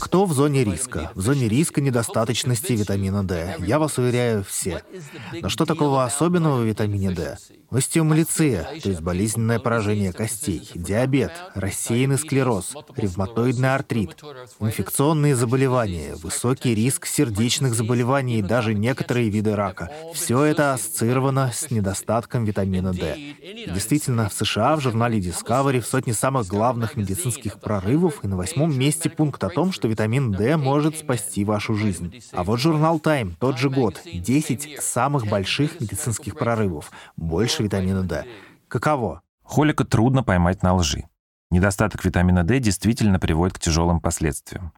Кто 0.00 0.24
в 0.26 0.32
зоне 0.32 0.64
риска? 0.64 1.10
В 1.14 1.20
зоне 1.20 1.48
риска 1.48 1.80
недостаточности 1.80 2.72
витамина 2.72 3.26
D. 3.26 3.56
Я 3.58 3.78
вас 3.78 3.98
уверяю, 3.98 4.44
все. 4.44 4.82
Но 5.32 5.48
что 5.48 5.66
такого 5.66 6.04
особенного 6.04 6.60
в 6.60 6.64
витамине 6.64 7.10
D? 7.10 7.36
Остеомалиция, 7.70 8.64
то 8.82 8.88
есть 8.88 9.02
болезненное 9.02 9.58
поражение 9.58 10.14
костей, 10.14 10.70
диабет, 10.74 11.32
рассеянный 11.54 12.16
склероз, 12.16 12.74
ревматоидный 12.96 13.74
артрит, 13.74 14.22
инфекционные 14.58 15.36
заболевания, 15.36 16.14
высокий 16.14 16.74
риск 16.74 17.04
сердечных 17.04 17.74
заболеваний 17.74 18.38
и 18.38 18.42
даже 18.42 18.72
некоторые 18.72 19.28
виды 19.28 19.54
рака. 19.54 19.90
Все 20.14 20.44
это 20.44 20.72
ассоциировано 20.72 21.50
с 21.52 21.70
недостатком 21.70 22.46
витамина 22.46 22.94
D. 22.94 23.34
Действительно, 23.66 24.30
в 24.30 24.32
США 24.32 24.76
в 24.76 24.80
журнале 24.80 25.18
Discovery 25.18 25.80
в 25.80 25.86
сотне 25.86 26.14
самых 26.14 26.46
главных 26.46 26.96
медицинских 26.96 27.60
прорывов 27.60 28.24
и 28.24 28.28
на 28.28 28.38
восьмом 28.38 28.78
месте 28.78 29.07
пункт 29.16 29.42
о 29.44 29.48
том, 29.48 29.72
что 29.72 29.88
витамин 29.88 30.32
D 30.32 30.56
может 30.56 30.98
спасти 30.98 31.44
вашу 31.44 31.74
жизнь. 31.74 32.22
А 32.32 32.44
вот 32.44 32.60
журнал 32.60 32.98
Time, 32.98 33.34
тот 33.38 33.58
же 33.58 33.70
год, 33.70 34.00
10 34.04 34.82
самых 34.82 35.26
больших 35.26 35.80
медицинских 35.80 36.36
прорывов. 36.36 36.90
Больше 37.16 37.62
витамина 37.62 38.02
D. 38.02 38.24
Каково? 38.68 39.22
Холика 39.42 39.84
трудно 39.84 40.22
поймать 40.22 40.62
на 40.62 40.74
лжи. 40.74 41.04
Недостаток 41.50 42.04
витамина 42.04 42.44
D 42.44 42.60
действительно 42.60 43.18
приводит 43.18 43.56
к 43.56 43.60
тяжелым 43.60 44.00
последствиям. 44.00 44.72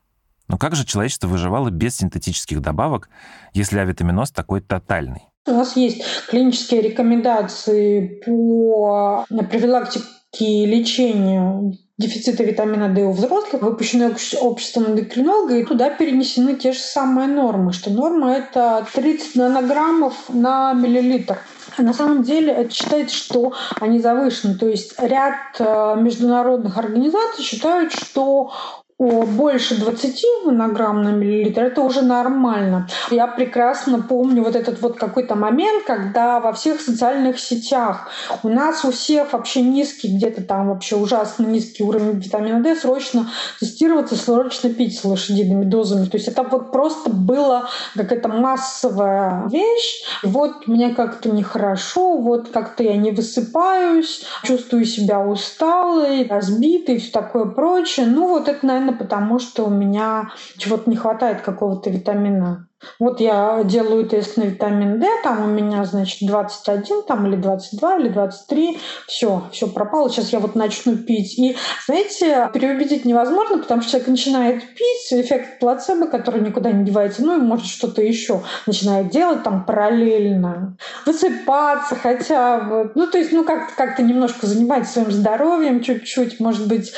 Но 0.47 0.59
как 0.59 0.75
же 0.75 0.85
человечество 0.85 1.29
выживало 1.29 1.71
без 1.71 1.97
синтетических 1.97 2.61
добавок, 2.61 3.09
если 3.53 3.79
авитаминоз 3.79 4.31
такой 4.31 4.61
тотальный? 4.61 5.23
У 5.47 5.53
нас 5.53 5.77
есть 5.77 6.03
клинические 6.29 6.83
рекомендации 6.83 8.21
по 8.25 9.25
профилактике 9.29 10.05
и 10.39 10.67
лечению 10.67 11.75
дефицита 12.01 12.43
витамина 12.45 12.89
D 12.89 13.03
у 13.05 13.13
взрослых, 13.13 13.63
выпущенные 13.63 14.17
обществом 14.41 14.87
эндокринолога, 14.87 15.57
и 15.57 15.65
туда 15.65 15.91
перенесены 15.91 16.57
те 16.57 16.73
же 16.73 16.79
самые 16.79 17.29
нормы, 17.29 17.73
что 17.73 17.91
норма 17.91 18.33
это 18.33 18.87
30 18.95 19.37
нанограммов 19.37 20.15
на 20.29 20.73
миллилитр. 20.73 21.39
А 21.77 21.83
на 21.83 21.93
самом 21.93 22.23
деле 22.23 22.53
это 22.53 22.73
считается, 22.73 23.15
что 23.15 23.53
они 23.81 24.01
завышены. 24.01 24.55
То 24.55 24.67
есть 24.67 24.95
ряд 24.99 25.35
э, 25.59 25.97
международных 26.01 26.79
организаций 26.79 27.45
считают, 27.45 27.93
что 27.93 28.51
больше 29.01 29.81
20 29.81 30.25
нанограмм 30.45 31.03
на 31.03 31.09
миллилитр, 31.09 31.63
это 31.63 31.81
уже 31.81 32.03
нормально. 32.03 32.87
Я 33.11 33.27
прекрасно 33.27 34.03
помню 34.03 34.43
вот 34.43 34.55
этот 34.55 34.83
вот 34.83 34.99
какой-то 34.99 35.37
момент, 35.37 35.85
когда 35.87 36.39
во 36.39 36.53
всех 36.53 36.81
социальных 36.81 37.39
сетях 37.41 38.09
у 38.43 38.49
нас 38.49 38.85
у 38.85 38.91
всех 38.91 39.33
вообще 39.33 39.63
низкий, 39.63 40.09
где-то 40.15 40.43
там 40.43 40.69
вообще 40.69 40.97
ужасно 40.97 41.47
низкий 41.47 41.83
уровень 41.83 42.21
витамина 42.21 42.61
D, 42.61 42.77
срочно 42.77 43.31
тестироваться, 43.59 44.17
срочно 44.17 44.69
пить 44.69 44.99
с 44.99 45.05
лошадиными 45.05 45.65
дозами. 45.65 46.05
То 46.05 46.19
есть 46.19 46.29
это 46.29 46.43
вот 46.43 46.71
просто 46.71 47.09
было 47.11 47.69
какая-то 47.97 48.29
массовая 48.29 49.49
вещь. 49.49 50.05
Вот 50.23 50.67
мне 50.67 50.95
как-то 50.95 51.31
нехорошо, 51.31 52.19
вот 52.19 52.49
как-то 52.51 52.83
я 52.83 52.97
не 52.97 53.13
высыпаюсь, 53.13 54.27
чувствую 54.43 54.85
себя 54.85 55.21
усталой, 55.21 56.27
разбитой 56.29 56.97
и 56.97 56.99
все 56.99 57.11
такое 57.11 57.47
прочее. 57.47 58.07
Ну 58.07 58.29
вот 58.29 58.49
это, 58.49 58.67
наверное, 58.67 58.90
потому 58.93 59.39
что 59.39 59.67
у 59.67 59.71
меня 59.71 60.31
чего-то 60.57 60.89
не 60.89 60.97
хватает 60.97 61.43
какого-то 61.43 61.91
витамина 61.91 62.70
вот 62.99 63.21
я 63.21 63.63
делаю 63.65 64.07
тест 64.07 64.37
на 64.37 64.43
витамин 64.43 65.01
D, 65.01 65.07
там 65.23 65.45
у 65.45 65.47
меня, 65.47 65.85
значит, 65.85 66.27
21 66.27 67.03
там, 67.03 67.27
или 67.27 67.37
22, 67.37 67.99
или 67.99 68.09
23. 68.09 68.79
Все, 69.07 69.43
все 69.53 69.67
пропало. 69.67 70.09
Сейчас 70.11 70.33
я 70.33 70.39
вот 70.39 70.55
начну 70.55 70.97
пить. 70.97 71.39
И, 71.39 71.57
знаете, 71.87 72.51
переубедить 72.53 73.05
невозможно, 73.05 73.59
потому 73.59 73.83
что 73.83 73.93
человек 73.93 74.09
начинает 74.09 74.63
пить, 74.75 75.13
эффект 75.13 75.59
плацебо, 75.61 76.07
который 76.07 76.41
никуда 76.41 76.73
не 76.73 76.85
девается, 76.85 77.23
ну 77.23 77.37
и 77.37 77.41
может 77.41 77.67
что-то 77.67 78.03
еще 78.03 78.43
начинает 78.67 79.11
делать 79.11 79.43
там 79.43 79.65
параллельно. 79.65 80.77
Высыпаться 81.05 81.97
хотя 81.97 82.61
бы. 82.61 82.93
Ну, 82.95 83.07
то 83.07 83.19
есть, 83.19 83.33
ну, 83.33 83.45
как-то 83.45 83.75
как 83.77 83.99
немножко 83.99 84.47
заниматься 84.47 84.93
своим 84.95 85.11
здоровьем 85.11 85.83
чуть-чуть, 85.83 86.41
может 86.41 86.67
быть, 86.67 86.93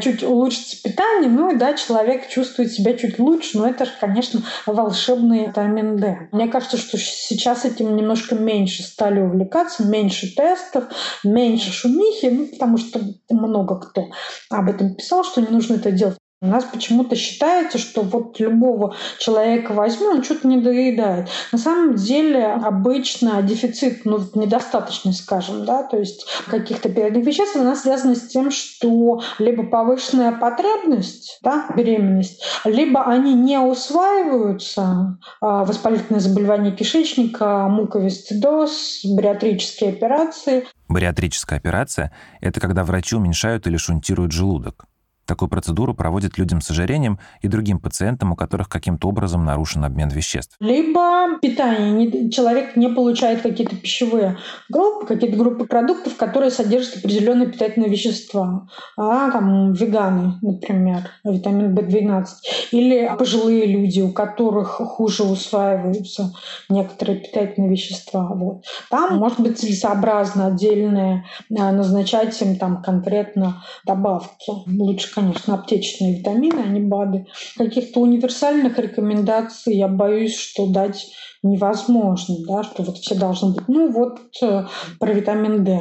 чуть 0.00 0.22
улучшится 0.22 0.82
питание, 0.82 1.30
ну 1.30 1.50
и 1.50 1.56
да, 1.56 1.74
человек 1.74 2.28
чувствует 2.28 2.72
себя 2.72 2.94
чуть 2.94 3.18
лучше, 3.18 3.58
но 3.58 3.68
это 3.68 3.84
же, 3.84 3.92
конечно, 4.00 4.42
волшебно 4.66 5.09
волшебный 5.10 5.46
витамин 5.46 5.96
D. 5.96 6.28
Мне 6.32 6.48
кажется, 6.48 6.76
что 6.76 6.98
сейчас 6.98 7.64
этим 7.64 7.96
немножко 7.96 8.34
меньше 8.34 8.82
стали 8.82 9.20
увлекаться, 9.20 9.84
меньше 9.84 10.34
тестов, 10.34 10.84
меньше 11.24 11.72
шумихи, 11.72 12.26
ну, 12.26 12.46
потому 12.46 12.78
что 12.78 13.00
много 13.30 13.80
кто 13.80 14.08
об 14.50 14.68
этом 14.68 14.94
писал, 14.94 15.24
что 15.24 15.40
не 15.40 15.48
нужно 15.48 15.74
это 15.74 15.90
делать 15.90 16.16
у 16.42 16.46
нас 16.46 16.64
почему-то 16.64 17.16
считается, 17.16 17.76
что 17.76 18.00
вот 18.00 18.40
любого 18.40 18.96
человека 19.18 19.72
возьми, 19.72 20.06
он 20.06 20.24
что-то 20.24 20.48
не 20.48 20.56
доедает. 20.56 21.28
На 21.52 21.58
самом 21.58 21.96
деле 21.96 22.46
обычно 22.46 23.42
дефицит, 23.42 24.06
ну, 24.06 24.20
недостаточный, 24.34 25.12
скажем, 25.12 25.66
да, 25.66 25.82
то 25.82 25.98
есть 25.98 26.26
каких-то 26.46 26.88
передних 26.88 27.26
веществ, 27.26 27.56
она 27.56 27.76
связана 27.76 28.14
с 28.14 28.26
тем, 28.26 28.50
что 28.50 29.20
либо 29.38 29.64
повышенная 29.64 30.32
потребность, 30.32 31.38
да, 31.42 31.66
беременность, 31.76 32.42
либо 32.64 33.04
они 33.04 33.34
не 33.34 33.58
усваиваются, 33.58 35.18
а, 35.42 35.64
воспалительные 35.66 36.20
заболевания 36.20 36.70
кишечника, 36.70 37.68
муковисцидоз, 37.68 39.02
бариатрические 39.04 39.90
операции. 39.90 40.66
Бариатрическая 40.88 41.58
операция– 41.58 42.12
это 42.40 42.60
когда 42.60 42.82
врачи 42.82 43.14
уменьшают 43.14 43.66
или 43.66 43.76
шунтируют 43.76 44.32
желудок. 44.32 44.86
Такую 45.30 45.48
процедуру 45.48 45.94
проводят 45.94 46.38
людям 46.38 46.60
с 46.60 46.72
ожирением 46.72 47.20
и 47.40 47.46
другим 47.46 47.78
пациентам, 47.78 48.32
у 48.32 48.34
которых 48.34 48.68
каким-то 48.68 49.06
образом 49.06 49.44
нарушен 49.44 49.84
обмен 49.84 50.08
веществ. 50.08 50.56
Либо 50.58 51.38
питание. 51.40 52.28
Человек 52.30 52.74
не 52.74 52.88
получает 52.88 53.42
какие-то 53.42 53.76
пищевые 53.76 54.38
группы, 54.68 55.06
какие-то 55.06 55.36
группы 55.36 55.66
продуктов, 55.66 56.16
которые 56.16 56.50
содержат 56.50 56.96
определенные 56.96 57.46
питательные 57.46 57.88
вещества. 57.88 58.66
А, 58.96 59.30
там, 59.30 59.72
веганы, 59.72 60.34
например, 60.42 61.08
витамин 61.22 61.78
В12. 61.78 62.26
Или 62.72 63.14
пожилые 63.16 63.66
люди, 63.66 64.00
у 64.00 64.12
которых 64.12 64.66
хуже 64.66 65.22
усваиваются 65.22 66.32
некоторые 66.68 67.20
питательные 67.20 67.70
вещества. 67.70 68.26
Вот. 68.34 68.64
Там 68.90 69.18
может 69.18 69.38
быть 69.38 69.60
целесообразно 69.60 70.48
отдельные 70.48 71.24
а, 71.56 71.70
назначать 71.70 72.42
им 72.42 72.56
там 72.56 72.82
конкретно 72.82 73.62
добавки. 73.86 74.50
Лучше, 74.66 75.19
конечно, 75.20 75.54
аптечные 75.54 76.18
витамины, 76.18 76.60
а 76.60 76.66
не 76.66 76.80
БАДы. 76.80 77.26
Каких-то 77.56 78.00
универсальных 78.00 78.78
рекомендаций 78.78 79.76
я 79.76 79.88
боюсь, 79.88 80.36
что 80.36 80.66
дать 80.66 81.06
невозможно, 81.42 82.36
да, 82.46 82.62
что 82.62 82.82
вот 82.82 82.98
все 82.98 83.14
должны 83.14 83.54
быть, 83.54 83.68
ну 83.68 83.90
вот 83.90 84.20
э, 84.42 84.64
про 84.98 85.12
витамин 85.12 85.64
D 85.64 85.80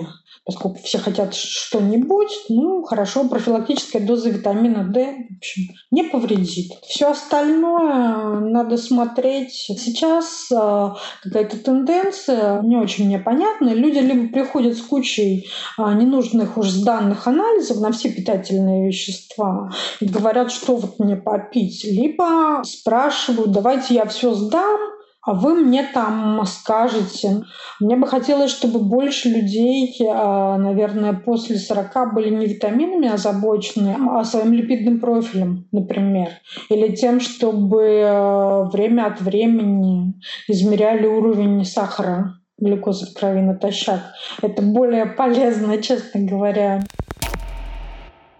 поскольку 0.50 0.80
все 0.84 0.98
хотят 0.98 1.36
что-нибудь, 1.36 2.46
ну, 2.50 2.82
хорошо, 2.82 3.30
профилактическая 3.30 4.02
доза 4.02 4.32
витамина 4.32 4.84
D, 4.84 5.28
в 5.30 5.38
общем, 5.38 5.76
не 5.92 6.02
повредит. 6.02 6.72
Все 6.88 7.12
остальное 7.12 8.40
надо 8.40 8.78
смотреть. 8.78 9.52
Сейчас 9.54 10.52
э, 10.52 10.90
какая-то 11.22 11.58
тенденция, 11.58 12.64
не 12.64 12.78
очень 12.78 13.06
мне 13.06 13.20
понятна. 13.20 13.70
Люди 13.76 14.00
либо 14.00 14.34
приходят 14.34 14.76
с 14.76 14.82
кучей 14.82 15.48
э, 15.78 15.84
ненужных 15.94 16.58
уже 16.58 16.72
сданных 16.72 17.28
анализов 17.28 17.80
на 17.80 17.92
все 17.92 18.10
питательные 18.10 18.88
вещества 18.88 19.70
и 20.00 20.06
говорят, 20.06 20.52
что 20.52 20.78
вот 20.78 20.98
мне 20.98 21.16
попить, 21.16 21.84
либо 21.84 22.64
спрашивают, 22.66 23.52
давайте 23.52 23.94
я 23.94 24.08
все 24.08 24.34
сдам, 24.34 24.80
вы 25.34 25.56
мне 25.56 25.84
там 25.84 26.44
скажете. 26.46 27.44
Мне 27.80 27.96
бы 27.96 28.08
хотелось, 28.08 28.52
чтобы 28.52 28.80
больше 28.80 29.30
людей, 29.30 29.96
а, 30.10 30.58
наверное, 30.58 31.14
после 31.14 31.58
40 31.58 32.14
были 32.14 32.30
не 32.30 32.46
витаминами 32.46 33.10
озабочены, 33.10 33.98
а 34.12 34.24
своим 34.24 34.54
липидным 34.54 35.00
профилем, 35.00 35.68
например. 35.72 36.30
Или 36.70 36.96
тем, 36.96 37.20
чтобы 37.20 38.04
а, 38.06 38.64
время 38.72 39.08
от 39.08 39.22
времени 39.22 40.14
измеряли 40.48 41.08
уровень 41.08 41.66
сахара 41.66 42.36
глюкозы 42.58 43.06
в 43.06 43.14
крови 43.18 43.42
натощак. 43.42 44.02
Это 44.42 44.62
более 44.62 45.06
полезно, 45.06 45.78
честно 45.82 46.22
говоря. 46.22 46.82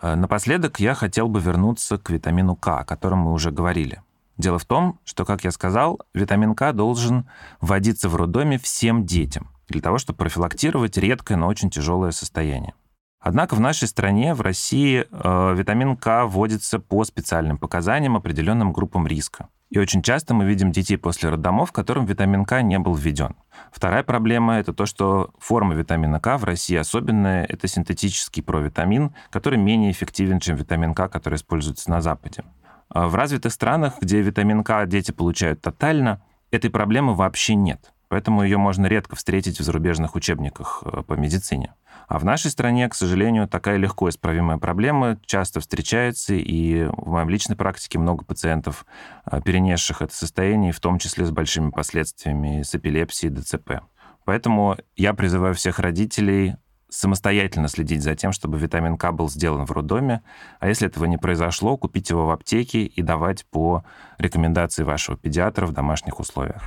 Э, 0.02 0.16
напоследок 0.16 0.80
я 0.80 0.94
хотел 0.94 1.28
бы 1.28 1.40
вернуться 1.40 1.98
к 1.98 2.10
витамину 2.10 2.56
К, 2.56 2.80
о 2.80 2.86
котором 2.86 3.20
мы 3.20 3.34
уже 3.34 3.52
говорили. 3.52 4.02
Дело 4.40 4.58
в 4.58 4.66
том, 4.66 5.00
что, 5.04 5.26
как 5.26 5.44
я 5.44 5.52
сказал, 5.52 6.00
витамин 6.14 6.56
К 6.56 6.72
должен 6.72 7.30
вводиться 7.60 8.08
в 8.08 8.16
роддоме 8.16 8.58
всем 8.58 9.06
детям 9.06 9.50
для 9.68 9.82
того, 9.82 9.98
чтобы 9.98 10.18
профилактировать 10.18 10.98
редкое, 10.98 11.36
но 11.36 11.46
очень 11.48 11.70
тяжелое 11.70 12.12
состояние. 12.12 12.74
Однако 13.20 13.56
в 13.56 13.60
нашей 13.60 13.90
стране, 13.90 14.34
в 14.34 14.40
России, 14.40 15.06
э, 15.12 15.56
витамин 15.56 15.98
К 15.98 16.26
вводится 16.26 16.80
по 16.80 17.04
специальным 17.04 17.58
показаниям 17.58 18.16
определенным 18.16 18.72
группам 18.72 19.06
риска. 19.06 19.50
И 19.70 19.78
очень 19.78 20.02
часто 20.02 20.34
мы 20.34 20.46
видим 20.46 20.72
детей 20.72 20.96
после 20.96 21.30
роддомов, 21.30 21.74
которым 21.74 22.06
витамин 22.06 22.46
К 22.46 22.62
не 22.62 22.80
был 22.80 22.96
введен. 22.96 23.36
Вторая 23.74 24.04
проблема— 24.04 24.54
это 24.60 24.74
то, 24.74 24.86
что 24.86 25.32
форма 25.38 25.76
витамина 25.76 26.22
К 26.22 26.38
в 26.38 26.46
России 26.46 26.78
особенная— 26.78 27.44
это 27.50 27.68
синтетический 27.68 28.42
провитамин, 28.42 29.14
который 29.32 29.60
менее 29.60 29.92
эффективен, 29.92 30.40
чем 30.40 30.56
витамин 30.56 30.96
К, 30.96 31.10
который 31.10 31.36
используется 31.36 31.90
на 31.92 32.00
Западе. 32.00 32.46
А 32.90 33.08
в 33.08 33.16
развитых 33.16 33.54
странах, 33.54 33.96
где 34.02 34.22
витамин 34.22 34.64
К 34.64 34.86
дети 34.86 35.12
получают 35.12 35.62
тотально, 35.62 36.22
этой 36.52 36.70
проблемы 36.70 37.14
вообще 37.14 37.56
нет. 37.56 37.94
Поэтому 38.08 38.44
ее 38.44 38.58
можно 38.58 38.88
редко 38.88 39.16
встретить 39.16 39.60
в 39.60 39.64
зарубежных 39.64 40.16
учебниках 40.16 40.82
э, 40.84 41.04
по 41.04 41.14
медицине. 41.14 41.76
А 42.08 42.18
в 42.18 42.26
нашей 42.26 42.50
стране, 42.50 42.90
к 42.90 42.96
сожалению, 42.96 43.48
такая 43.48 43.78
легко 43.78 44.10
исправимая 44.10 44.58
проблема 44.58 45.20
часто 45.28 45.60
встречается, 45.60 46.34
и 46.34 46.86
в 46.86 47.08
моей 47.12 47.30
личной 47.30 47.56
практике 47.56 48.00
много 48.00 48.26
пациентов, 48.26 48.88
э, 49.32 49.40
перенесших 49.46 50.02
это 50.02 50.16
состояние, 50.16 50.72
в 50.72 50.80
том 50.80 50.98
числе 50.98 51.24
с 51.24 51.30
большими 51.30 51.70
последствиями, 51.70 52.64
с 52.64 52.74
эпилепсией, 52.74 53.32
ДЦП. 53.32 53.82
Поэтому 54.26 54.76
я 54.96 55.14
призываю 55.14 55.54
всех 55.54 55.78
родителей 55.78 56.56
самостоятельно 56.90 57.68
следить 57.68 58.04
за 58.04 58.16
тем, 58.16 58.32
чтобы 58.32 58.58
витамин 58.58 58.98
К 58.98 59.12
был 59.12 59.30
сделан 59.30 59.66
в 59.66 59.72
роддоме, 59.72 60.22
а 60.60 60.68
если 60.68 60.88
этого 60.88 61.06
не 61.06 61.18
произошло, 61.18 61.78
купить 61.78 62.10
его 62.10 62.28
в 62.28 62.32
аптеке 62.32 62.84
и 62.84 63.02
давать 63.02 63.46
по 63.46 63.84
рекомендации 64.18 64.84
вашего 64.84 65.18
педиатра 65.18 65.66
в 65.66 65.72
домашних 65.72 66.20
условиях. 66.20 66.64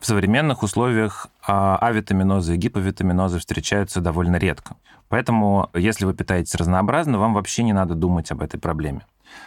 В 0.00 0.06
современных 0.06 0.62
условиях 0.62 1.26
а, 1.46 1.76
авитаминозы 1.76 2.54
и 2.54 2.56
гиповитаминозы 2.56 3.38
встречаются 3.38 4.00
довольно 4.00 4.36
редко. 4.36 4.76
Поэтому, 5.08 5.68
если 5.74 6.06
вы 6.06 6.14
питаетесь 6.14 6.54
разнообразно, 6.54 7.18
вам 7.18 7.34
вообще 7.34 7.64
не 7.64 7.74
надо 7.74 7.94
думать 7.94 8.30
об 8.30 8.40
этой 8.40 8.58
проблеме. 8.58 9.02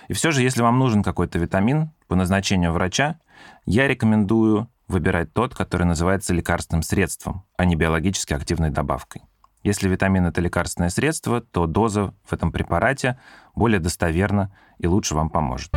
И 0.10 0.14
все 0.14 0.32
же, 0.32 0.44
если 0.44 0.62
вам 0.62 0.78
нужен 0.78 1.02
какой-то 1.02 1.40
витамин 1.40 1.90
по 2.08 2.16
назначению 2.16 2.72
врача, 2.72 3.16
я 3.66 3.88
рекомендую 3.88 4.68
выбирать 4.94 5.34
тот, 5.34 5.54
который 5.54 5.84
называется 5.84 6.34
лекарственным 6.34 6.84
средством, 6.84 7.44
а 7.58 7.66
не 7.66 7.76
биологически 7.76 8.34
активной 8.34 8.70
добавкой. 8.70 9.24
Если 9.64 9.90
витамин— 9.90 10.26
это 10.28 10.40
лекарственное 10.42 10.90
средство, 10.90 11.42
то 11.42 11.68
доза 11.68 12.14
в 12.24 12.34
этом 12.34 12.52
препарате 12.52 13.20
более 13.56 13.80
достоверна 13.80 14.56
и 14.78 14.88
лучше 14.88 15.16
вам 15.16 15.30
поможет. 15.30 15.72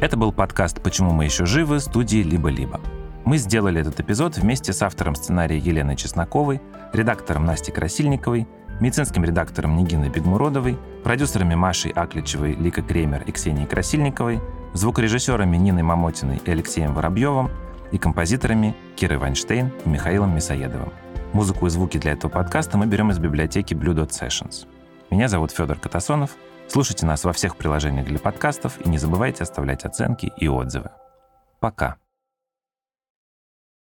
Это 0.00 0.16
был 0.16 0.32
подкаст 0.32 0.82
«Почему 0.82 1.12
мы 1.12 1.24
еще 1.24 1.44
живы» 1.44 1.78
студии 1.78 2.22
«Либо-либо». 2.22 2.80
Мы 3.24 3.36
сделали 3.36 3.80
этот 3.80 4.00
эпизод 4.00 4.38
вместе 4.38 4.72
с 4.72 4.82
автором 4.82 5.14
сценария 5.14 5.58
Еленой 5.58 5.94
Чесноковой, 5.94 6.60
редактором 6.92 7.44
Настей 7.44 7.72
Красильниковой, 7.72 8.48
медицинским 8.80 9.24
редактором 9.24 9.76
Нигиной 9.76 10.08
Бегмуродовой, 10.08 10.78
продюсерами 11.04 11.54
Машей 11.54 11.92
Акличевой, 11.92 12.54
Лика 12.54 12.82
Кремер 12.82 13.22
и 13.24 13.32
Ксенией 13.32 13.66
Красильниковой, 13.66 14.40
звукорежиссерами 14.74 15.56
Ниной 15.56 15.82
Мамотиной 15.82 16.40
и 16.44 16.50
Алексеем 16.50 16.94
Воробьевым 16.94 17.50
и 17.92 17.98
композиторами 17.98 18.76
Кирой 18.96 19.18
Вайнштейн 19.18 19.72
и 19.84 19.88
Михаилом 19.88 20.34
Мясоедовым. 20.34 20.92
Музыку 21.32 21.66
и 21.66 21.70
звуки 21.70 21.98
для 21.98 22.12
этого 22.12 22.30
подкаста 22.30 22.78
мы 22.78 22.86
берем 22.86 23.10
из 23.10 23.18
библиотеки 23.18 23.74
Blue 23.74 23.94
Dot 23.94 24.10
Sessions. 24.10 24.66
Меня 25.10 25.28
зовут 25.28 25.50
Федор 25.50 25.78
Катасонов– 25.78 26.30
Слушайте 26.72 27.04
нас 27.04 27.24
во 27.24 27.32
всех 27.32 27.56
приложениях 27.56 28.06
для 28.06 28.20
подкастов 28.20 28.78
и 28.86 28.88
не 28.88 28.96
забывайте 28.96 29.42
оставлять 29.42 29.84
оценки 29.84 30.32
и 30.36 30.46
отзывы. 30.46 30.90
Пока. 31.58 31.96